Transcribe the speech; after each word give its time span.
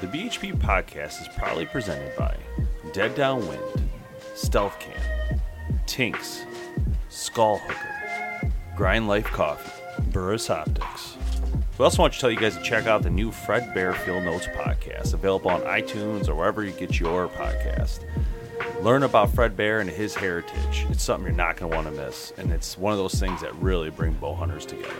The 0.00 0.06
BHP 0.06 0.56
podcast 0.56 1.20
is 1.20 1.28
proudly 1.36 1.66
presented 1.66 2.16
by 2.16 2.34
Dead 2.94 3.14
Downwind, 3.14 3.60
Stealth 4.34 4.80
Cam, 4.80 5.38
Tinks, 5.84 6.46
Skull 7.10 7.58
Hooker, 7.58 8.50
Grind 8.74 9.08
Life 9.08 9.26
Coffee, 9.26 9.70
Burris 10.10 10.48
Optics. 10.48 11.18
We 11.76 11.84
also 11.84 12.00
want 12.00 12.14
to 12.14 12.18
tell 12.18 12.30
you 12.30 12.38
guys 12.38 12.56
to 12.56 12.62
check 12.62 12.86
out 12.86 13.02
the 13.02 13.10
new 13.10 13.30
Fred 13.30 13.74
Bear 13.74 13.92
Field 13.92 14.24
Notes 14.24 14.46
podcast, 14.46 15.12
available 15.12 15.50
on 15.50 15.60
iTunes 15.62 16.28
or 16.30 16.34
wherever 16.34 16.64
you 16.64 16.72
get 16.72 16.98
your 16.98 17.28
podcast. 17.28 18.00
Learn 18.80 19.02
about 19.02 19.34
Fred 19.34 19.54
Bear 19.54 19.80
and 19.80 19.90
his 19.90 20.14
heritage. 20.14 20.86
It's 20.88 21.02
something 21.02 21.26
you're 21.26 21.36
not 21.36 21.58
going 21.58 21.70
to 21.70 21.76
want 21.76 21.88
to 21.88 22.02
miss, 22.02 22.32
and 22.38 22.50
it's 22.50 22.78
one 22.78 22.94
of 22.94 22.98
those 22.98 23.20
things 23.20 23.42
that 23.42 23.54
really 23.56 23.90
bring 23.90 24.14
bow 24.14 24.34
hunters 24.34 24.64
together. 24.64 24.94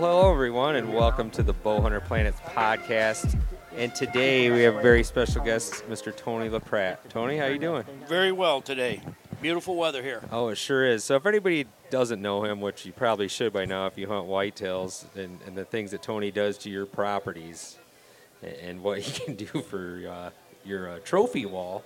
Well, 0.00 0.18
hello 0.18 0.32
everyone, 0.32 0.76
and 0.76 0.94
welcome 0.94 1.28
to 1.32 1.42
the 1.42 1.52
Bowhunter 1.52 2.02
Planets 2.02 2.40
podcast. 2.40 3.38
And 3.76 3.94
today 3.94 4.50
we 4.50 4.62
have 4.62 4.76
a 4.76 4.80
very 4.80 5.04
special 5.04 5.44
guest, 5.44 5.84
Mr. 5.90 6.16
Tony 6.16 6.48
LaPratt. 6.48 6.96
Tony, 7.10 7.36
how 7.36 7.44
you 7.44 7.58
doing? 7.58 7.84
Very 8.08 8.32
well 8.32 8.62
today. 8.62 9.02
Beautiful 9.42 9.76
weather 9.76 10.02
here. 10.02 10.22
Oh, 10.32 10.48
it 10.48 10.56
sure 10.56 10.86
is. 10.86 11.04
So 11.04 11.16
if 11.16 11.26
anybody 11.26 11.66
doesn't 11.90 12.22
know 12.22 12.44
him, 12.44 12.62
which 12.62 12.86
you 12.86 12.92
probably 12.92 13.28
should 13.28 13.52
by 13.52 13.66
now 13.66 13.88
if 13.88 13.98
you 13.98 14.08
hunt 14.08 14.26
whitetails, 14.26 15.04
and, 15.16 15.38
and 15.46 15.54
the 15.54 15.66
things 15.66 15.90
that 15.90 16.00
Tony 16.00 16.30
does 16.30 16.56
to 16.58 16.70
your 16.70 16.86
properties, 16.86 17.76
and, 18.40 18.54
and 18.54 18.82
what 18.82 19.00
he 19.00 19.20
can 19.24 19.34
do 19.34 19.44
for 19.44 20.02
uh, 20.08 20.30
your 20.64 20.92
uh, 20.92 20.98
trophy 21.04 21.44
wall. 21.44 21.84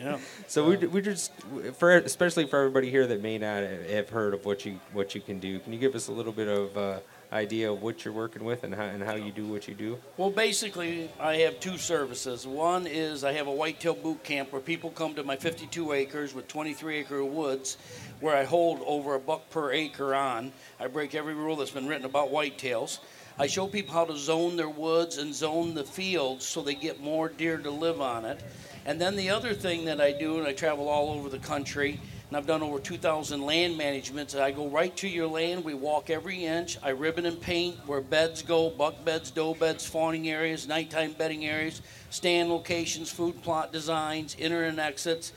Yeah. 0.00 0.18
So 0.46 0.68
we, 0.68 0.76
we 0.78 1.00
just 1.00 1.30
for 1.74 1.96
especially 1.96 2.44
for 2.46 2.58
everybody 2.58 2.90
here 2.90 3.06
that 3.06 3.22
may 3.22 3.38
not 3.38 3.62
have 3.62 4.08
heard 4.08 4.34
of 4.34 4.44
what 4.44 4.64
you 4.64 4.80
what 4.92 5.14
you 5.14 5.20
can 5.20 5.38
do. 5.38 5.60
Can 5.60 5.72
you 5.72 5.78
give 5.78 5.94
us 5.94 6.08
a 6.08 6.12
little 6.12 6.32
bit 6.32 6.48
of 6.48 6.76
uh, 6.76 6.98
idea 7.32 7.70
of 7.70 7.82
what 7.82 8.04
you're 8.04 8.12
working 8.12 8.42
with 8.42 8.64
and 8.64 8.74
how 8.74 8.82
and 8.82 9.00
how 9.00 9.14
you 9.14 9.30
do 9.30 9.46
what 9.46 9.68
you 9.68 9.74
do? 9.74 9.96
Well, 10.16 10.30
basically, 10.30 11.08
I 11.20 11.36
have 11.36 11.60
two 11.60 11.78
services. 11.78 12.48
One 12.48 12.88
is 12.88 13.22
I 13.22 13.32
have 13.32 13.46
a 13.46 13.52
whitetail 13.52 13.94
boot 13.94 14.24
camp 14.24 14.52
where 14.52 14.60
people 14.60 14.90
come 14.90 15.14
to 15.14 15.22
my 15.22 15.36
52 15.36 15.92
acres 15.92 16.34
with 16.34 16.48
23 16.48 16.98
acre 16.98 17.24
woods, 17.24 17.76
where 18.18 18.36
I 18.36 18.42
hold 18.42 18.80
over 18.84 19.14
a 19.14 19.20
buck 19.20 19.48
per 19.50 19.70
acre 19.70 20.16
on. 20.16 20.50
I 20.80 20.88
break 20.88 21.14
every 21.14 21.34
rule 21.34 21.54
that's 21.54 21.70
been 21.70 21.86
written 21.86 22.06
about 22.06 22.32
whitetails. 22.32 22.98
I 23.38 23.46
show 23.46 23.68
people 23.68 23.94
how 23.94 24.04
to 24.04 24.16
zone 24.16 24.56
their 24.56 24.68
woods 24.68 25.18
and 25.18 25.32
zone 25.32 25.74
the 25.74 25.84
fields 25.84 26.44
so 26.44 26.60
they 26.60 26.74
get 26.74 27.00
more 27.00 27.28
deer 27.28 27.56
to 27.58 27.70
live 27.70 28.00
on 28.00 28.24
it. 28.24 28.42
And 28.86 29.00
then 29.00 29.16
the 29.16 29.30
other 29.30 29.54
thing 29.54 29.84
that 29.84 30.00
I 30.00 30.12
do, 30.12 30.38
and 30.38 30.46
I 30.46 30.52
travel 30.52 30.88
all 30.88 31.10
over 31.10 31.28
the 31.28 31.38
country, 31.38 32.00
and 32.28 32.36
I've 32.36 32.46
done 32.46 32.62
over 32.62 32.78
2,000 32.78 33.42
land 33.42 33.76
managements. 33.76 34.36
I 34.36 34.52
go 34.52 34.68
right 34.68 34.96
to 34.98 35.08
your 35.08 35.26
land. 35.26 35.64
We 35.64 35.74
walk 35.74 36.10
every 36.10 36.44
inch. 36.44 36.78
I 36.82 36.90
ribbon 36.90 37.26
and 37.26 37.40
paint 37.40 37.76
where 37.86 38.00
beds 38.00 38.42
go, 38.42 38.70
buck 38.70 39.04
beds, 39.04 39.30
doe 39.30 39.54
beds, 39.54 39.84
fawning 39.84 40.30
areas, 40.30 40.68
nighttime 40.68 41.12
bedding 41.12 41.44
areas, 41.44 41.82
stand 42.10 42.48
locations, 42.48 43.10
food 43.10 43.42
plot 43.42 43.72
designs, 43.72 44.36
enter 44.38 44.62
and 44.62 44.78
exits. 44.78 45.32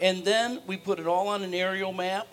And 0.00 0.24
then 0.24 0.60
we 0.66 0.76
put 0.76 0.98
it 0.98 1.06
all 1.06 1.28
on 1.28 1.42
an 1.42 1.54
aerial 1.54 1.92
map. 1.92 2.26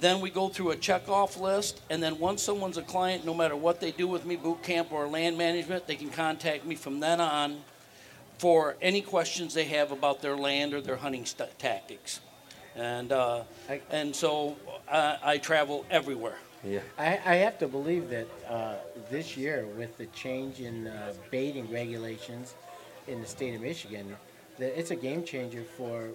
Then 0.00 0.20
we 0.20 0.30
go 0.30 0.48
through 0.48 0.70
a 0.70 0.76
checkoff 0.76 1.38
list, 1.38 1.82
and 1.90 2.02
then 2.02 2.18
once 2.18 2.42
someone's 2.42 2.78
a 2.78 2.82
client, 2.82 3.24
no 3.24 3.34
matter 3.34 3.54
what 3.54 3.80
they 3.80 3.92
do 3.92 4.08
with 4.08 4.24
me, 4.24 4.34
boot 4.34 4.62
camp 4.62 4.90
or 4.90 5.06
land 5.06 5.38
management, 5.38 5.86
they 5.86 5.94
can 5.94 6.10
contact 6.10 6.64
me 6.64 6.74
from 6.74 6.98
then 6.98 7.20
on 7.20 7.62
for 8.42 8.74
any 8.82 9.00
questions 9.00 9.54
they 9.54 9.66
have 9.66 9.92
about 9.92 10.20
their 10.20 10.36
land 10.36 10.74
or 10.74 10.80
their 10.80 10.96
hunting 10.96 11.24
st- 11.24 11.56
tactics. 11.60 12.18
And, 12.74 13.12
uh, 13.12 13.44
and 13.88 14.16
so 14.16 14.56
uh, 14.88 15.18
I 15.22 15.38
travel 15.38 15.86
everywhere. 15.88 16.38
Yeah. 16.64 16.80
I, 16.98 17.20
I 17.24 17.34
have 17.36 17.56
to 17.60 17.68
believe 17.68 18.08
that 18.08 18.26
uh, 18.48 18.74
this 19.12 19.36
year, 19.36 19.68
with 19.78 19.96
the 19.96 20.06
change 20.06 20.58
in 20.58 20.88
uh, 20.88 21.12
baiting 21.30 21.70
regulations 21.70 22.54
in 23.06 23.20
the 23.20 23.28
state 23.28 23.54
of 23.54 23.60
Michigan, 23.60 24.16
that 24.58 24.76
it's 24.76 24.90
a 24.90 24.96
game 24.96 25.22
changer 25.22 25.62
for 25.62 26.08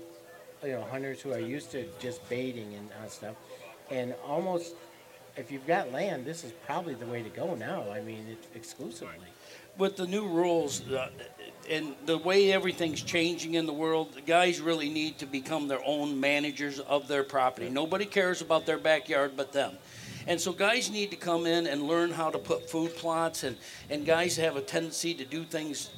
you 0.64 0.74
know 0.74 0.82
hunters 0.92 1.22
who 1.22 1.32
are 1.32 1.40
used 1.40 1.72
to 1.72 1.86
just 2.02 2.28
baiting 2.28 2.74
and 2.74 2.90
uh, 2.92 3.08
stuff. 3.08 3.36
And 3.90 4.14
almost, 4.26 4.76
if 5.38 5.50
you've 5.50 5.68
got 5.68 5.94
land, 5.94 6.26
this 6.26 6.44
is 6.44 6.52
probably 6.66 6.96
the 6.96 7.06
way 7.06 7.24
to 7.24 7.30
go 7.30 7.56
now. 7.56 7.90
I 7.90 8.02
mean, 8.02 8.26
it, 8.30 8.44
exclusively. 8.54 9.32
With 9.78 9.96
the 9.96 10.08
new 10.08 10.28
rules 10.28 10.82
uh, 10.90 11.10
and 11.70 11.96
the 12.06 12.18
way 12.18 12.52
everything's 12.52 13.02
changing 13.02 13.56
in 13.56 13.66
the 13.66 13.74
world, 13.74 14.14
the 14.14 14.22
guys 14.22 14.62
really 14.62 14.90
need 14.90 15.18
to 15.20 15.26
become 15.26 15.68
their 15.68 15.82
own 15.86 16.20
managers 16.20 16.80
of 16.80 17.08
their 17.08 17.24
property. 17.24 17.70
Nobody 17.70 18.06
cares 18.06 18.42
about 18.42 18.66
their 18.66 18.78
backyard 18.78 19.34
but 19.36 19.52
them. 19.52 19.78
And 20.28 20.40
so 20.40 20.52
guys 20.52 20.90
need 20.90 21.12
to 21.12 21.18
come 21.18 21.46
in 21.46 21.68
and 21.68 21.84
learn 21.84 22.12
how 22.12 22.30
to 22.30 22.38
put 22.38 22.70
food 22.70 22.96
plots, 22.96 23.44
and, 23.44 23.56
and 23.90 24.06
guys 24.06 24.36
have 24.38 24.58
a 24.58 24.62
tendency 24.62 25.14
to 25.14 25.26
do 25.26 25.44
things 25.44 25.90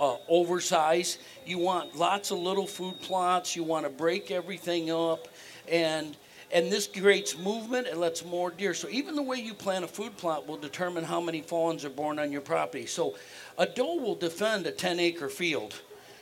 uh, 0.00 0.16
oversized. 0.28 1.18
You 1.44 1.58
want 1.58 1.96
lots 1.96 2.30
of 2.30 2.38
little 2.38 2.66
food 2.66 3.00
plots. 3.00 3.54
You 3.54 3.62
want 3.62 3.84
to 3.84 3.90
break 3.90 4.30
everything 4.30 4.90
up, 4.90 5.28
and 5.68 6.16
and 6.52 6.70
this 6.70 6.86
creates 6.86 7.38
movement 7.38 7.86
and 7.86 8.00
lets 8.00 8.24
more 8.24 8.50
deer. 8.50 8.74
So 8.74 8.88
even 8.88 9.16
the 9.16 9.22
way 9.22 9.38
you 9.38 9.54
plan 9.54 9.84
a 9.84 9.88
food 9.88 10.16
plot 10.16 10.46
will 10.46 10.56
determine 10.56 11.04
how 11.04 11.20
many 11.20 11.40
fawns 11.40 11.84
are 11.84 11.90
born 11.90 12.18
on 12.18 12.30
your 12.30 12.40
property. 12.40 12.86
So 12.86 13.16
a 13.58 13.66
doe 13.66 13.96
will 13.96 14.14
defend 14.14 14.66
a 14.66 14.70
10 14.70 15.00
acre 15.00 15.28
field 15.28 15.74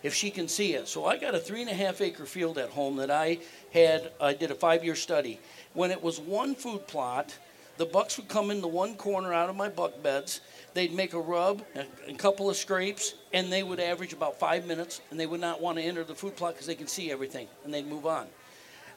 if 0.03 0.15
she 0.15 0.31
can 0.31 0.49
see 0.49 0.75
it. 0.75 0.89
So 0.89 1.05
I 1.07 1.17
got 1.17 1.35
a 1.35 1.39
three 1.39 1.61
and 1.61 1.71
a 1.71 1.75
half 1.75 2.01
acre 2.01 2.27
field 2.27 2.59
at 2.59 2.71
home 2.71 2.97
that 2.97 3.11
I 3.11 3.39
had. 3.73 4.13
I 4.21 4.35
did 4.35 4.51
a 4.51 4.55
five 4.55 4.85
year 4.85 4.97
study. 4.97 5.41
When 5.75 5.91
it 5.91 6.03
was 6.03 6.21
one 6.21 6.55
food 6.55 6.87
plot, 6.87 7.37
the 7.79 7.87
bucks 7.87 8.17
would 8.19 8.29
come 8.29 8.51
in 8.51 8.61
the 8.61 8.69
one 8.69 8.95
corner 8.97 9.33
out 9.33 9.49
of 9.49 9.57
my 9.57 9.69
buck 9.69 10.03
beds. 10.03 10.41
They'd 10.75 10.93
make 10.93 11.15
a 11.15 11.21
rub, 11.21 11.63
a, 11.75 12.15
couple 12.15 12.49
of 12.49 12.57
scrapes, 12.57 13.15
and 13.33 13.53
they 13.53 13.63
would 13.63 13.81
average 13.81 14.13
about 14.13 14.39
five 14.39 14.67
minutes. 14.67 15.01
And 15.11 15.19
they 15.19 15.27
would 15.27 15.41
not 15.41 15.61
want 15.61 15.79
to 15.79 15.85
enter 15.85 16.05
the 16.05 16.15
food 16.15 16.37
plot 16.37 16.55
because 16.55 16.67
they 16.67 16.75
can 16.75 16.87
see 16.87 17.11
everything, 17.11 17.49
and 17.65 17.73
they'd 17.73 17.87
move 17.87 18.07
on. 18.07 18.27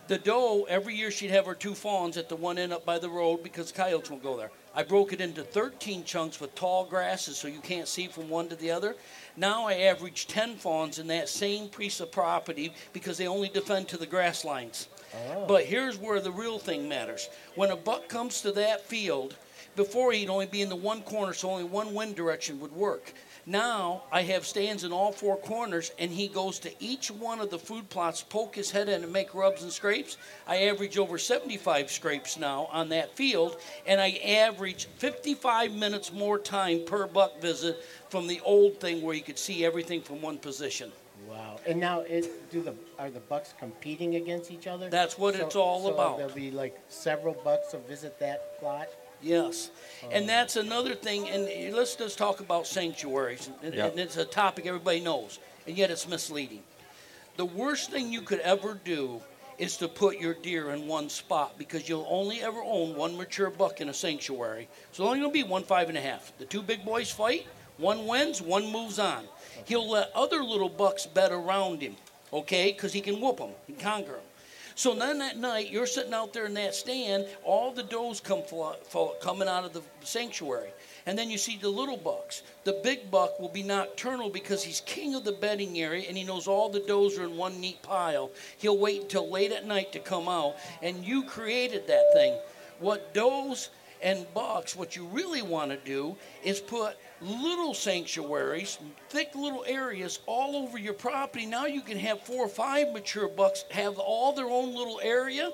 The 0.07 0.17
doe, 0.19 0.65
every 0.69 0.95
year 0.95 1.09
she'd 1.09 1.31
have 1.31 1.47
her 1.47 1.55
two 1.55 1.73
fawns 1.73 2.15
at 2.15 2.29
the 2.29 2.35
one 2.35 2.59
end 2.59 2.71
up 2.71 2.85
by 2.85 2.99
the 2.99 3.09
road 3.09 3.41
because 3.41 3.71
coyotes 3.71 4.11
won't 4.11 4.21
go 4.21 4.37
there. 4.37 4.51
I 4.75 4.83
broke 4.83 5.13
it 5.13 5.21
into 5.21 5.41
13 5.41 6.03
chunks 6.03 6.39
with 6.39 6.53
tall 6.53 6.85
grasses 6.85 7.37
so 7.37 7.47
you 7.47 7.59
can't 7.59 7.87
see 7.87 8.07
from 8.07 8.29
one 8.29 8.47
to 8.49 8.55
the 8.55 8.69
other. 8.69 8.95
Now 9.35 9.65
I 9.65 9.73
average 9.73 10.27
10 10.27 10.57
fawns 10.57 10.99
in 10.99 11.07
that 11.07 11.27
same 11.27 11.69
piece 11.69 12.01
of 12.01 12.11
property 12.11 12.73
because 12.93 13.17
they 13.17 13.27
only 13.27 13.49
defend 13.49 13.87
to 13.87 13.97
the 13.97 14.05
grass 14.05 14.45
lines. 14.45 14.89
Oh. 15.31 15.45
But 15.47 15.65
here's 15.65 15.97
where 15.97 16.19
the 16.19 16.31
real 16.31 16.59
thing 16.59 16.87
matters. 16.87 17.27
When 17.55 17.71
a 17.71 17.75
buck 17.75 18.07
comes 18.07 18.41
to 18.41 18.51
that 18.51 18.85
field, 18.85 19.35
before 19.75 20.11
he'd 20.11 20.29
only 20.29 20.45
be 20.45 20.61
in 20.61 20.69
the 20.69 20.75
one 20.75 21.01
corner, 21.01 21.33
so 21.33 21.49
only 21.49 21.63
one 21.63 21.93
wind 21.93 22.15
direction 22.15 22.59
would 22.59 22.73
work. 22.73 23.11
Now 23.47 24.03
I 24.11 24.23
have 24.23 24.45
stands 24.45 24.83
in 24.83 24.91
all 24.91 25.11
four 25.11 25.37
corners, 25.37 25.91
and 25.99 26.11
he 26.11 26.27
goes 26.27 26.57
to 26.59 26.71
each 26.79 27.11
one 27.11 27.39
of 27.39 27.51
the 27.51 27.59
food 27.59 27.89
plots, 27.89 28.23
poke 28.23 28.55
his 28.55 28.71
head 28.71 28.89
in, 28.89 29.03
and 29.03 29.13
make 29.13 29.35
rubs 29.35 29.61
and 29.61 29.71
scrapes. 29.71 30.17
I 30.47 30.63
average 30.63 30.97
over 30.97 31.19
75 31.19 31.91
scrapes 31.91 32.37
now 32.37 32.67
on 32.71 32.89
that 32.89 33.15
field, 33.15 33.57
and 33.85 34.01
I 34.01 34.19
average 34.25 34.87
55 34.97 35.73
minutes 35.73 36.11
more 36.11 36.39
time 36.39 36.85
per 36.85 37.05
buck 37.05 37.39
visit 37.39 37.83
from 38.09 38.25
the 38.25 38.41
old 38.43 38.79
thing 38.79 39.03
where 39.03 39.13
you 39.15 39.21
could 39.21 39.37
see 39.37 39.63
everything 39.63 40.01
from 40.01 40.21
one 40.21 40.39
position. 40.39 40.91
Wow! 41.27 41.59
And 41.67 41.79
now, 41.79 42.01
it, 42.01 42.51
do 42.51 42.61
the 42.61 42.75
are 42.99 43.09
the 43.09 43.19
bucks 43.19 43.53
competing 43.59 44.15
against 44.15 44.51
each 44.51 44.67
other? 44.67 44.89
That's 44.89 45.17
what 45.17 45.35
So- 45.35 45.45
it's 45.45 45.55
all 45.55 45.83
so 45.83 45.93
about. 45.93 46.17
There'll 46.17 46.33
be 46.33 46.51
like 46.51 46.79
several 46.87 47.35
bucks 47.43 47.71
to 47.71 47.77
visit 47.77 48.19
that 48.19 48.59
plot. 48.59 48.89
Yes, 49.25 49.71
and 50.11 50.29
that's 50.29 50.55
another 50.55 50.93
thing. 50.93 51.29
And 51.29 51.73
let's 51.75 51.95
just 51.95 52.17
talk 52.17 52.39
about 52.39 52.67
sanctuaries. 52.67 53.49
And, 53.63 53.73
and 53.73 53.99
it's 53.99 54.17
a 54.17 54.25
topic 54.25 54.65
everybody 54.65 54.99
knows, 54.99 55.39
and 55.67 55.77
yet 55.77 55.91
it's 55.91 56.07
misleading. 56.07 56.63
The 57.37 57.45
worst 57.45 57.91
thing 57.91 58.11
you 58.11 58.21
could 58.21 58.39
ever 58.39 58.79
do 58.85 59.21
is 59.57 59.77
to 59.77 59.87
put 59.87 60.19
your 60.19 60.33
deer 60.33 60.71
in 60.71 60.87
one 60.87 61.09
spot 61.09 61.57
because 61.57 61.87
you'll 61.87 62.07
only 62.09 62.41
ever 62.41 62.61
own 62.63 62.95
one 62.95 63.17
mature 63.17 63.49
buck 63.49 63.81
in 63.81 63.89
a 63.89 63.93
sanctuary. 63.93 64.67
So 64.91 65.03
it's 65.03 65.07
only 65.07 65.19
going 65.19 65.31
to 65.31 65.33
be 65.33 65.43
one 65.43 65.63
five 65.63 65.89
and 65.89 65.97
a 65.97 66.01
half. 66.01 66.31
The 66.37 66.45
two 66.45 66.61
big 66.61 66.85
boys 66.85 67.11
fight. 67.11 67.47
One 67.77 68.07
wins, 68.07 68.41
one 68.41 68.71
moves 68.71 68.99
on. 68.99 69.25
He'll 69.65 69.89
let 69.89 70.09
other 70.15 70.41
little 70.41 70.69
bucks 70.69 71.05
bet 71.05 71.33
around 71.33 71.81
him 71.81 71.97
okay? 72.35 72.71
Because 72.71 72.93
he 72.93 73.01
can 73.01 73.19
whoop 73.19 73.37
them, 73.37 73.51
he 73.65 73.73
can 73.73 73.81
conquer 73.81 74.13
them. 74.13 74.21
So 74.77 74.93
then 74.93 75.19
that 75.19 75.37
night, 75.37 75.71
you're 75.71 75.85
sitting 75.85 76.13
out 76.13 76.33
there 76.33 76.45
in 76.45 76.53
that 76.55 76.75
stand, 76.75 77.25
all 77.45 77.71
the 77.71 77.83
does 77.83 78.19
come 78.19 78.43
flo- 78.43 78.75
flo- 78.83 79.15
coming 79.21 79.47
out 79.47 79.63
of 79.63 79.71
the 79.71 79.81
sanctuary. 80.01 80.69
And 81.05 81.17
then 81.17 81.29
you 81.29 81.37
see 81.37 81.57
the 81.57 81.69
little 81.69 81.95
bucks. 81.95 82.43
The 82.65 82.81
big 82.83 83.09
buck 83.09 83.39
will 83.39 83.49
be 83.49 83.63
nocturnal 83.63 84.29
because 84.29 84.63
he's 84.63 84.81
king 84.81 85.15
of 85.15 85.23
the 85.23 85.31
bedding 85.31 85.79
area 85.79 86.05
and 86.07 86.17
he 86.17 86.23
knows 86.23 86.45
all 86.45 86.67
the 86.69 86.81
does 86.81 87.17
are 87.17 87.23
in 87.23 87.37
one 87.37 87.61
neat 87.61 87.81
pile. 87.83 88.31
He'll 88.57 88.77
wait 88.77 89.03
until 89.03 89.31
late 89.31 89.53
at 89.53 89.65
night 89.65 89.93
to 89.93 89.99
come 89.99 90.27
out. 90.27 90.55
And 90.81 91.05
you 91.05 91.23
created 91.23 91.87
that 91.87 92.11
thing. 92.13 92.37
What 92.79 93.13
does 93.13 93.69
and 94.05 94.31
bucks, 94.35 94.75
what 94.75 94.95
you 94.95 95.05
really 95.07 95.41
want 95.41 95.71
to 95.71 95.77
do 95.77 96.15
is 96.43 96.59
put 96.59 96.95
little 97.21 97.73
sanctuaries, 97.73 98.77
thick 99.09 99.33
little 99.33 99.65
areas 99.67 100.19
all 100.27 100.55
over 100.55 100.77
your 100.77 100.93
property. 100.93 101.47
Now 101.47 101.65
you 101.65 101.81
can 101.81 101.97
have 101.97 102.21
four 102.21 102.45
or 102.45 102.47
five 102.47 102.93
mature 102.93 103.27
bucks 103.27 103.65
have 103.71 103.97
all 103.97 104.31
their 104.31 104.45
own 104.45 104.75
little 104.75 105.01
area. 105.01 105.51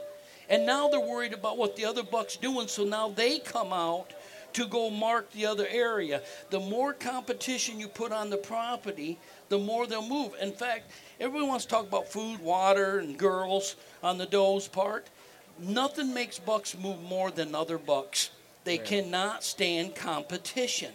And 0.49 0.65
now 0.65 0.89
they're 0.89 0.99
worried 0.99 1.31
about 1.31 1.57
what 1.57 1.77
the 1.77 1.85
other 1.85 2.03
buck's 2.03 2.35
doing, 2.35 2.67
so 2.67 2.83
now 2.83 3.07
they 3.07 3.39
come 3.39 3.71
out 3.71 4.11
to 4.51 4.67
go 4.67 4.89
mark 4.89 5.31
the 5.31 5.45
other 5.45 5.67
area. 5.69 6.21
The 6.49 6.59
more 6.59 6.91
competition 6.91 7.79
you 7.79 7.87
put 7.87 8.11
on 8.11 8.29
the 8.29 8.35
property, 8.35 9.17
the 9.47 9.59
more 9.59 9.87
they'll 9.87 10.05
move. 10.05 10.33
In 10.41 10.51
fact, 10.51 10.91
everyone 11.21 11.47
wants 11.47 11.63
to 11.63 11.71
talk 11.71 11.87
about 11.87 12.11
food, 12.11 12.41
water, 12.41 12.99
and 12.99 13.17
girls 13.17 13.77
on 14.03 14.17
the 14.17 14.25
does 14.25 14.67
part. 14.67 15.09
Nothing 15.57 16.13
makes 16.13 16.37
bucks 16.37 16.77
move 16.77 17.01
more 17.01 17.31
than 17.31 17.55
other 17.55 17.77
bucks. 17.77 18.31
They 18.63 18.77
cannot 18.77 19.43
stand 19.43 19.95
competition. 19.95 20.93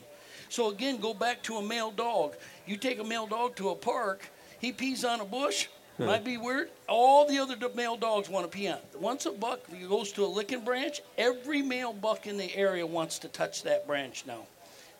So 0.48 0.70
again, 0.70 0.98
go 0.98 1.12
back 1.12 1.42
to 1.44 1.56
a 1.56 1.62
male 1.62 1.90
dog. 1.90 2.34
You 2.66 2.76
take 2.76 2.98
a 3.00 3.04
male 3.04 3.26
dog 3.26 3.56
to 3.56 3.70
a 3.70 3.74
park, 3.74 4.30
he 4.58 4.72
pees 4.72 5.04
on 5.04 5.20
a 5.20 5.24
bush. 5.24 5.68
Might 5.98 6.24
be 6.24 6.36
weird. 6.36 6.68
All 6.88 7.26
the 7.26 7.38
other 7.38 7.56
male 7.74 7.96
dogs 7.96 8.28
want 8.28 8.50
to 8.50 8.54
pee 8.54 8.68
on. 8.68 8.76
it. 8.76 9.00
Once 9.00 9.24
a 9.24 9.30
buck 9.32 9.60
goes 9.88 10.12
to 10.12 10.24
a 10.24 10.26
licking 10.26 10.62
branch, 10.62 11.00
every 11.16 11.62
male 11.62 11.94
buck 11.94 12.26
in 12.26 12.36
the 12.36 12.54
area 12.54 12.86
wants 12.86 13.18
to 13.20 13.28
touch 13.28 13.62
that 13.62 13.86
branch 13.86 14.24
now. 14.26 14.46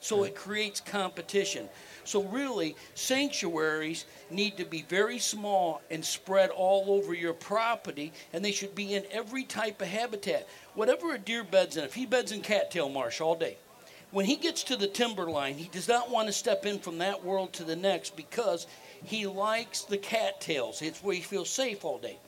So 0.01 0.25
it 0.25 0.37
creates 0.37 0.81
competition. 0.81 1.69
So 2.05 2.23
really, 2.23 2.77
sanctuaries 2.95 4.05
need 4.31 4.57
to 4.59 4.65
be 4.65 4.83
very 4.83 5.19
small 5.19 5.83
and 5.91 6.05
spread 6.05 6.51
all 6.51 6.85
over 6.89 7.15
your 7.15 7.33
property, 7.33 8.13
and 8.33 8.45
they 8.45 8.53
should 8.53 8.75
be 8.75 8.95
in 8.95 9.05
every 9.11 9.43
type 9.43 9.83
of 9.83 9.89
habitat. 9.89 10.47
Whatever 10.75 11.15
a 11.15 11.19
deer 11.19 11.43
beds 11.43 11.77
in, 11.77 11.85
if 11.85 11.95
he 11.95 12.07
beds 12.07 12.31
in 12.31 12.43
cattail 12.43 12.89
marsh 12.89 13.21
all 13.21 13.35
day, 13.35 13.57
when 14.13 14.25
he 14.25 14.37
gets 14.37 14.63
to 14.65 14.77
the 14.77 14.87
timberline, 14.87 15.55
he 15.55 15.69
does 15.69 15.89
not 15.89 16.11
want 16.11 16.29
to 16.29 16.33
step 16.33 16.65
in 16.65 16.79
from 16.79 16.99
that 16.99 17.25
world 17.25 17.53
to 17.55 17.65
the 17.65 17.75
next 17.75 18.17
because 18.17 18.67
he 19.03 19.27
likes 19.27 19.83
the 19.83 19.99
cattails. 19.99 20.81
It's 20.81 21.03
where 21.03 21.15
he 21.15 21.21
feels 21.21 21.51
safe 21.51 21.85
all 21.85 21.99
day. 21.99 22.19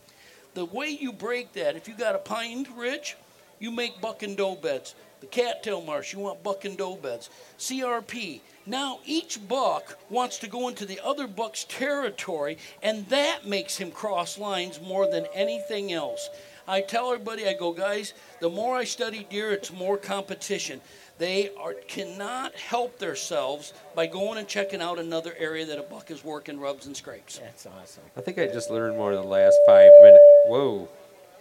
The 0.54 0.64
way 0.64 0.88
you 0.88 1.12
break 1.12 1.52
that, 1.52 1.76
if 1.76 1.86
you 1.86 1.94
got 1.94 2.16
a 2.16 2.18
pine 2.18 2.66
ridge, 2.76 3.16
you 3.60 3.70
make 3.70 4.00
buck 4.00 4.22
and 4.22 4.36
doe 4.36 4.56
beds. 4.56 4.94
The 5.20 5.26
cattail 5.26 5.80
marsh, 5.80 6.12
you 6.12 6.20
want 6.20 6.42
buck 6.42 6.64
and 6.64 6.76
doe 6.76 6.96
beds. 6.96 7.30
CRP. 7.58 8.40
Now 8.66 9.00
each 9.04 9.46
buck 9.48 9.98
wants 10.10 10.38
to 10.38 10.46
go 10.46 10.68
into 10.68 10.84
the 10.84 11.00
other 11.02 11.26
buck's 11.26 11.64
territory, 11.64 12.58
and 12.82 13.08
that 13.08 13.46
makes 13.46 13.78
him 13.78 13.90
cross 13.90 14.38
lines 14.38 14.80
more 14.80 15.10
than 15.10 15.26
anything 15.34 15.92
else. 15.92 16.28
I 16.68 16.82
tell 16.82 17.10
everybody, 17.10 17.48
I 17.48 17.54
go, 17.54 17.72
guys, 17.72 18.12
the 18.40 18.50
more 18.50 18.76
I 18.76 18.84
study 18.84 19.26
deer, 19.30 19.52
it's 19.52 19.72
more 19.72 19.96
competition. 19.96 20.82
They 21.16 21.50
are, 21.58 21.72
cannot 21.72 22.54
help 22.54 22.98
themselves 22.98 23.72
by 23.94 24.06
going 24.06 24.38
and 24.38 24.46
checking 24.46 24.82
out 24.82 24.98
another 24.98 25.34
area 25.38 25.64
that 25.64 25.78
a 25.78 25.82
buck 25.82 26.10
is 26.10 26.22
working 26.22 26.60
rubs 26.60 26.86
and 26.86 26.94
scrapes. 26.94 27.38
That's 27.38 27.66
awesome. 27.66 28.04
I 28.18 28.20
think 28.20 28.38
I 28.38 28.46
just 28.46 28.70
learned 28.70 28.98
more 28.98 29.12
in 29.12 29.16
the 29.16 29.26
last 29.26 29.56
five 29.66 29.90
minutes. 30.02 30.24
Whoa, 30.46 30.88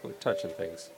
we're 0.02 0.14
touching 0.14 0.52
things. 0.52 0.90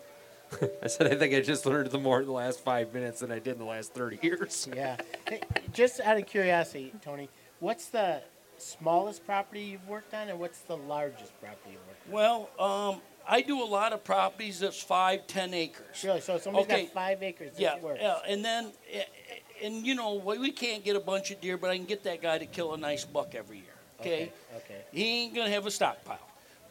I 0.84 0.88
said 0.88 1.08
I 1.12 1.16
think 1.16 1.34
I 1.34 1.42
just 1.42 1.66
learned 1.66 1.92
the 1.92 2.00
more 2.00 2.20
in 2.22 2.26
the 2.26 2.32
last 2.32 2.62
five 2.64 2.94
minutes 2.94 3.20
than 3.22 3.32
I 3.32 3.40
did 3.40 3.54
in 3.54 3.60
the 3.60 3.66
last 3.66 3.94
thirty 3.94 4.20
years. 4.22 4.68
Yeah. 4.76 4.98
Hey, 5.28 5.42
just 5.74 6.00
out 6.02 6.18
of 6.18 6.26
curiosity, 6.26 6.94
Tony, 7.04 7.30
what's 7.60 7.88
the 7.90 8.22
smallest 8.58 9.26
property 9.26 9.62
you've 9.62 9.88
worked 9.88 10.14
on, 10.14 10.30
and 10.30 10.40
what's 10.40 10.60
the 10.62 10.78
largest 10.78 11.40
property 11.42 11.72
you've 11.72 11.88
worked 11.88 12.08
on? 12.08 12.14
Well, 12.14 12.50
um, 12.60 13.02
I 13.28 13.42
do 13.42 13.62
a 13.62 13.66
lot 13.66 13.94
of 13.94 14.04
properties 14.04 14.60
that's 14.60 14.82
five, 14.82 15.28
ten 15.28 15.54
acres. 15.54 16.04
on? 16.04 16.10
Really? 16.10 16.22
So 16.22 16.38
somebody's 16.40 16.68
Okay. 16.72 16.84
got 16.86 16.94
five 16.94 17.24
acres. 17.24 17.52
Yeah, 17.58 17.80
works. 17.80 18.00
yeah, 18.02 18.18
and 18.28 18.44
then, 18.44 18.72
eh, 18.92 19.00
eh, 19.02 19.66
and 19.66 19.86
you 19.86 19.96
know, 19.96 20.16
we 20.16 20.38
we 20.40 20.52
can't 20.52 20.84
get 20.84 20.96
a 20.96 21.00
bunch 21.00 21.32
of 21.32 21.40
deer, 21.42 21.58
but 21.58 21.70
I 21.70 21.76
can 21.78 21.86
get 21.86 22.04
that 22.04 22.22
guy 22.22 22.38
to 22.38 22.46
kill 22.46 22.74
a 22.74 22.78
nice 22.78 23.06
buck 23.06 23.36
every 23.36 23.58
year. 23.58 23.66
Okay, 24.00 24.14
Okay. 24.14 24.32
Okay. 24.58 24.82
he 24.92 25.24
ain't 25.26 25.36
gonna 25.36 25.50
have 25.52 25.66
a 25.66 25.72
stockpile. 25.72 26.20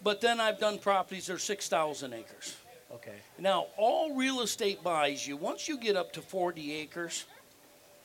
But 0.02 0.20
then 0.20 0.40
I've 0.40 0.58
done 0.60 0.78
properties 0.78 1.26
that 1.26 1.34
are 1.34 1.38
six 1.38 1.68
thousand 1.68 2.12
acres. 2.12 2.56
Okay. 2.94 3.16
Now, 3.38 3.66
all 3.76 4.14
real 4.14 4.40
estate 4.40 4.82
buys 4.82 5.26
you, 5.26 5.36
once 5.36 5.68
you 5.68 5.78
get 5.78 5.94
up 5.94 6.12
to 6.14 6.22
40 6.22 6.72
acres, 6.74 7.26